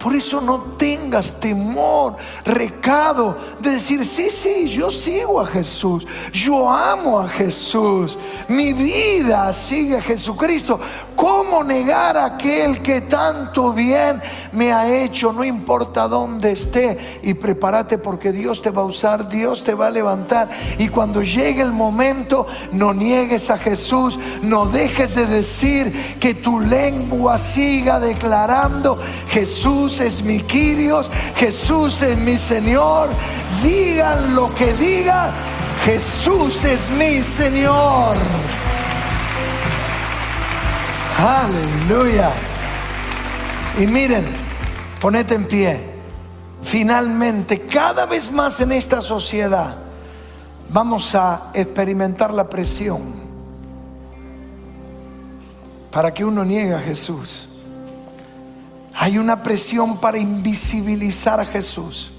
Por 0.02 0.16
eso 0.16 0.40
no 0.40 0.62
tengas 0.76 1.38
temor, 1.38 2.16
recado 2.44 3.38
de 3.60 3.70
decir, 3.70 4.04
sí, 4.04 4.30
sí, 4.30 4.66
yo 4.66 4.90
sigo 4.90 5.40
a 5.40 5.46
Jesús, 5.46 6.04
yo 6.32 6.68
amo 6.68 7.20
a 7.20 7.28
Jesús, 7.28 8.18
mi 8.48 8.72
vida 8.72 9.52
sigue 9.52 9.98
a 9.98 10.02
Jesucristo. 10.02 10.80
¿Cómo 11.14 11.62
negar 11.62 12.16
a 12.16 12.24
aquel 12.24 12.82
que 12.82 13.02
tanto 13.02 13.72
bien 13.72 14.20
me 14.50 14.72
ha 14.72 14.92
hecho, 14.92 15.32
no 15.32 15.44
importa 15.44 16.08
dónde 16.08 16.50
esté? 16.50 17.20
Y 17.22 17.34
prepárate 17.34 17.96
porque 17.96 18.32
Dios 18.32 18.60
te 18.60 18.70
va 18.70 18.82
a 18.82 18.86
usar, 18.86 19.28
Dios 19.28 19.62
te 19.62 19.72
va 19.72 19.86
a 19.86 19.90
levantar. 19.90 20.50
Y 20.78 20.88
cuando 20.88 21.22
llegue 21.22 21.62
el 21.62 21.70
momento, 21.70 22.48
no 22.72 22.92
niegues 22.92 23.50
a 23.50 23.58
Jesús, 23.58 24.18
no 24.42 24.66
dejes 24.66 25.14
de 25.14 25.26
decir 25.26 26.16
que 26.18 26.34
tu 26.34 26.58
lengua 26.58 27.38
siga 27.38 28.00
declarando, 28.00 28.98
Jesús 29.28 29.91
es 30.00 30.22
mi 30.22 30.40
Quirios, 30.40 31.10
Jesús 31.36 32.02
es 32.02 32.16
mi 32.16 32.36
Señor. 32.38 33.08
Digan 33.62 34.34
lo 34.34 34.54
que 34.54 34.72
diga, 34.74 35.32
Jesús 35.84 36.64
es 36.64 36.90
mi 36.90 37.22
Señor. 37.22 38.16
Aleluya. 41.18 42.30
Y 43.78 43.86
miren, 43.86 44.24
ponete 45.00 45.34
en 45.34 45.46
pie. 45.46 45.80
Finalmente, 46.62 47.60
cada 47.62 48.06
vez 48.06 48.30
más 48.32 48.60
en 48.60 48.72
esta 48.72 49.02
sociedad 49.02 49.76
vamos 50.68 51.14
a 51.14 51.50
experimentar 51.52 52.32
la 52.32 52.48
presión 52.48 53.00
para 55.90 56.12
que 56.14 56.24
uno 56.24 56.44
niegue 56.44 56.74
a 56.74 56.80
Jesús. 56.80 57.48
Hay 58.94 59.18
una 59.18 59.42
presión 59.42 59.98
para 59.98 60.18
invisibilizar 60.18 61.40
a 61.40 61.46
Jesús. 61.46 62.12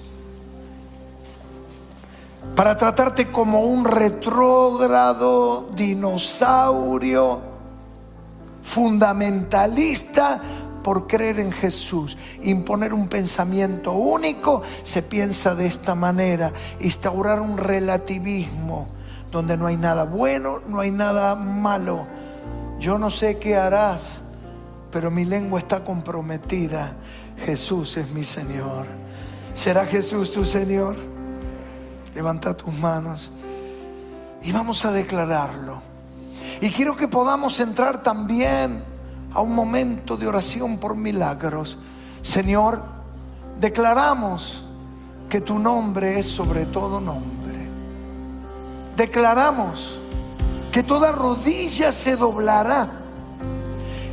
Para 2.55 2.77
tratarte 2.77 3.31
como 3.31 3.61
un 3.61 3.85
retrógrado, 3.85 5.69
dinosaurio, 5.75 7.41
fundamentalista 8.61 10.41
por 10.83 11.07
creer 11.07 11.39
en 11.39 11.51
Jesús, 11.51 12.17
imponer 12.41 12.93
un 12.93 13.07
pensamiento 13.07 13.93
único, 13.93 14.61
se 14.83 15.01
piensa 15.01 15.55
de 15.55 15.65
esta 15.65 15.95
manera, 15.95 16.51
instaurar 16.79 17.39
un 17.39 17.57
relativismo 17.57 18.87
donde 19.31 19.57
no 19.57 19.65
hay 19.65 19.77
nada 19.77 20.03
bueno, 20.03 20.61
no 20.67 20.79
hay 20.79 20.91
nada 20.91 21.35
malo. 21.35 22.05
Yo 22.79 22.99
no 22.99 23.09
sé 23.09 23.39
qué 23.39 23.55
harás, 23.55 24.21
pero 24.93 25.09
mi 25.09 25.25
lengua 25.25 25.57
está 25.57 25.83
comprometida. 25.83 26.93
Jesús 27.43 27.97
es 27.97 28.11
mi 28.11 28.23
Señor. 28.23 28.85
¿Será 29.51 29.87
Jesús 29.87 30.31
tu 30.31 30.45
Señor? 30.45 30.95
Levanta 32.13 32.55
tus 32.55 32.71
manos 32.75 33.31
y 34.43 34.51
vamos 34.51 34.85
a 34.85 34.91
declararlo. 34.91 35.79
Y 36.61 36.69
quiero 36.69 36.95
que 36.95 37.07
podamos 37.07 37.59
entrar 37.59 38.03
también 38.03 38.83
a 39.33 39.41
un 39.41 39.55
momento 39.55 40.15
de 40.15 40.27
oración 40.27 40.77
por 40.77 40.95
milagros. 40.95 41.79
Señor, 42.21 42.83
declaramos 43.59 44.63
que 45.27 45.41
tu 45.41 45.57
nombre 45.57 46.19
es 46.19 46.27
sobre 46.27 46.67
todo 46.67 47.01
nombre. 47.01 47.67
Declaramos 48.95 49.99
que 50.71 50.83
toda 50.83 51.11
rodilla 51.11 51.91
se 51.91 52.15
doblará 52.15 53.02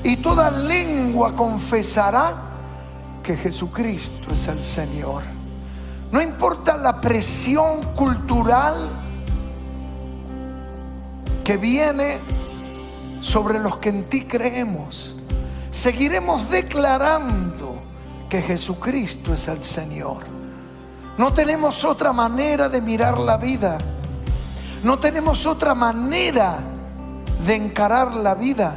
y 0.02 0.16
toda 0.16 0.50
lengua 0.50 1.32
confesará 1.32 2.34
que 3.22 3.36
Jesucristo 3.36 4.32
es 4.32 4.48
el 4.48 4.62
Señor. 4.62 5.22
No 6.10 6.20
importa 6.20 6.76
la 6.76 7.00
presión 7.00 7.82
cultural 7.94 8.88
que 11.44 11.56
viene 11.56 12.18
sobre 13.20 13.58
los 13.58 13.76
que 13.76 13.90
en 13.90 14.08
ti 14.08 14.24
creemos, 14.24 15.14
seguiremos 15.70 16.50
declarando 16.50 17.78
que 18.28 18.42
Jesucristo 18.42 19.34
es 19.34 19.48
el 19.48 19.62
Señor. 19.62 20.24
No 21.18 21.32
tenemos 21.32 21.84
otra 21.84 22.12
manera 22.12 22.68
de 22.68 22.80
mirar 22.80 23.18
la 23.18 23.36
vida. 23.36 23.76
No 24.82 24.98
tenemos 24.98 25.44
otra 25.44 25.74
manera 25.74 26.58
de 27.44 27.54
encarar 27.54 28.14
la 28.14 28.34
vida 28.34 28.74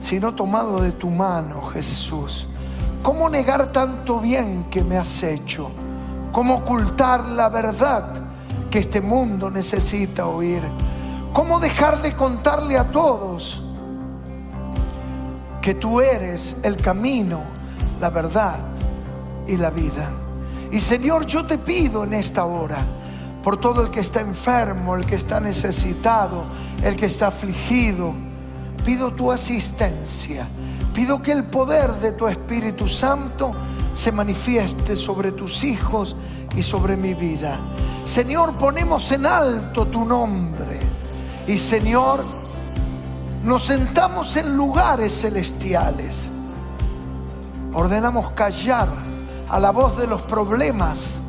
sino 0.00 0.34
tomado 0.34 0.80
de 0.80 0.92
tu 0.92 1.10
mano, 1.10 1.62
Jesús. 1.72 2.48
¿Cómo 3.02 3.28
negar 3.28 3.70
tanto 3.70 4.18
bien 4.18 4.64
que 4.70 4.82
me 4.82 4.96
has 4.96 5.22
hecho? 5.22 5.70
¿Cómo 6.32 6.56
ocultar 6.56 7.26
la 7.26 7.48
verdad 7.48 8.12
que 8.70 8.78
este 8.78 9.00
mundo 9.00 9.50
necesita 9.50 10.26
oír? 10.26 10.62
¿Cómo 11.32 11.60
dejar 11.60 12.02
de 12.02 12.14
contarle 12.14 12.76
a 12.76 12.84
todos 12.90 13.62
que 15.62 15.74
tú 15.74 16.00
eres 16.00 16.56
el 16.62 16.76
camino, 16.76 17.40
la 18.00 18.10
verdad 18.10 18.58
y 19.46 19.56
la 19.56 19.70
vida? 19.70 20.10
Y 20.72 20.80
Señor, 20.80 21.26
yo 21.26 21.46
te 21.46 21.58
pido 21.58 22.04
en 22.04 22.14
esta 22.14 22.44
hora 22.44 22.78
por 23.42 23.58
todo 23.58 23.82
el 23.82 23.90
que 23.90 24.00
está 24.00 24.20
enfermo, 24.20 24.94
el 24.94 25.06
que 25.06 25.16
está 25.16 25.40
necesitado, 25.40 26.44
el 26.82 26.96
que 26.96 27.06
está 27.06 27.28
afligido, 27.28 28.14
pido 28.90 29.12
tu 29.12 29.30
asistencia. 29.30 30.48
Pido 30.92 31.22
que 31.22 31.30
el 31.30 31.44
poder 31.44 31.92
de 32.00 32.10
tu 32.10 32.26
Espíritu 32.26 32.88
Santo 32.88 33.52
se 33.94 34.10
manifieste 34.10 34.96
sobre 34.96 35.30
tus 35.30 35.62
hijos 35.62 36.16
y 36.56 36.62
sobre 36.64 36.96
mi 36.96 37.14
vida. 37.14 37.56
Señor, 38.02 38.54
ponemos 38.54 39.12
en 39.12 39.26
alto 39.26 39.86
tu 39.86 40.04
nombre. 40.04 40.80
Y 41.46 41.56
Señor, 41.56 42.24
nos 43.44 43.62
sentamos 43.66 44.34
en 44.34 44.56
lugares 44.56 45.20
celestiales. 45.20 46.28
Ordenamos 47.72 48.32
callar 48.32 48.88
a 49.48 49.60
la 49.60 49.70
voz 49.70 49.98
de 49.98 50.08
los 50.08 50.20
problemas, 50.22 51.20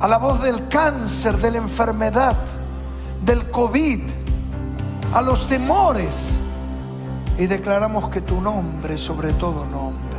a 0.00 0.08
la 0.08 0.18
voz 0.18 0.42
del 0.42 0.66
cáncer, 0.66 1.36
de 1.36 1.52
la 1.52 1.58
enfermedad, 1.58 2.36
del 3.24 3.48
COVID 3.48 4.21
a 5.12 5.20
los 5.20 5.48
temores 5.48 6.38
y 7.38 7.46
declaramos 7.46 8.08
que 8.08 8.20
tu 8.20 8.40
nombre 8.40 8.96
sobre 8.96 9.32
todo 9.34 9.66
nombre. 9.66 10.16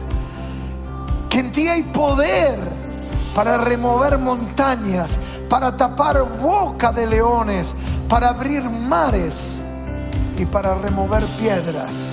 Que 1.30 1.40
en 1.40 1.52
ti 1.52 1.68
hay 1.68 1.84
poder 1.84 2.60
para 3.34 3.58
remover 3.58 4.20
montañas, 4.20 5.18
para 5.50 5.76
tapar 5.76 6.24
boca 6.40 6.92
de 6.92 7.08
leones, 7.08 7.74
para 8.08 8.30
abrir 8.30 8.70
mares 8.70 9.62
y 10.38 10.46
para 10.46 10.76
remover 10.76 11.26
piedras. 11.38 12.12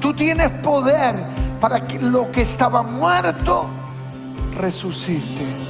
Tú 0.00 0.14
tienes 0.14 0.50
poder 0.62 1.14
para 1.60 1.86
que 1.86 2.00
lo 2.00 2.30
que 2.32 2.42
estaba 2.42 2.82
muerto 2.82 3.66
resucite. 4.56 5.67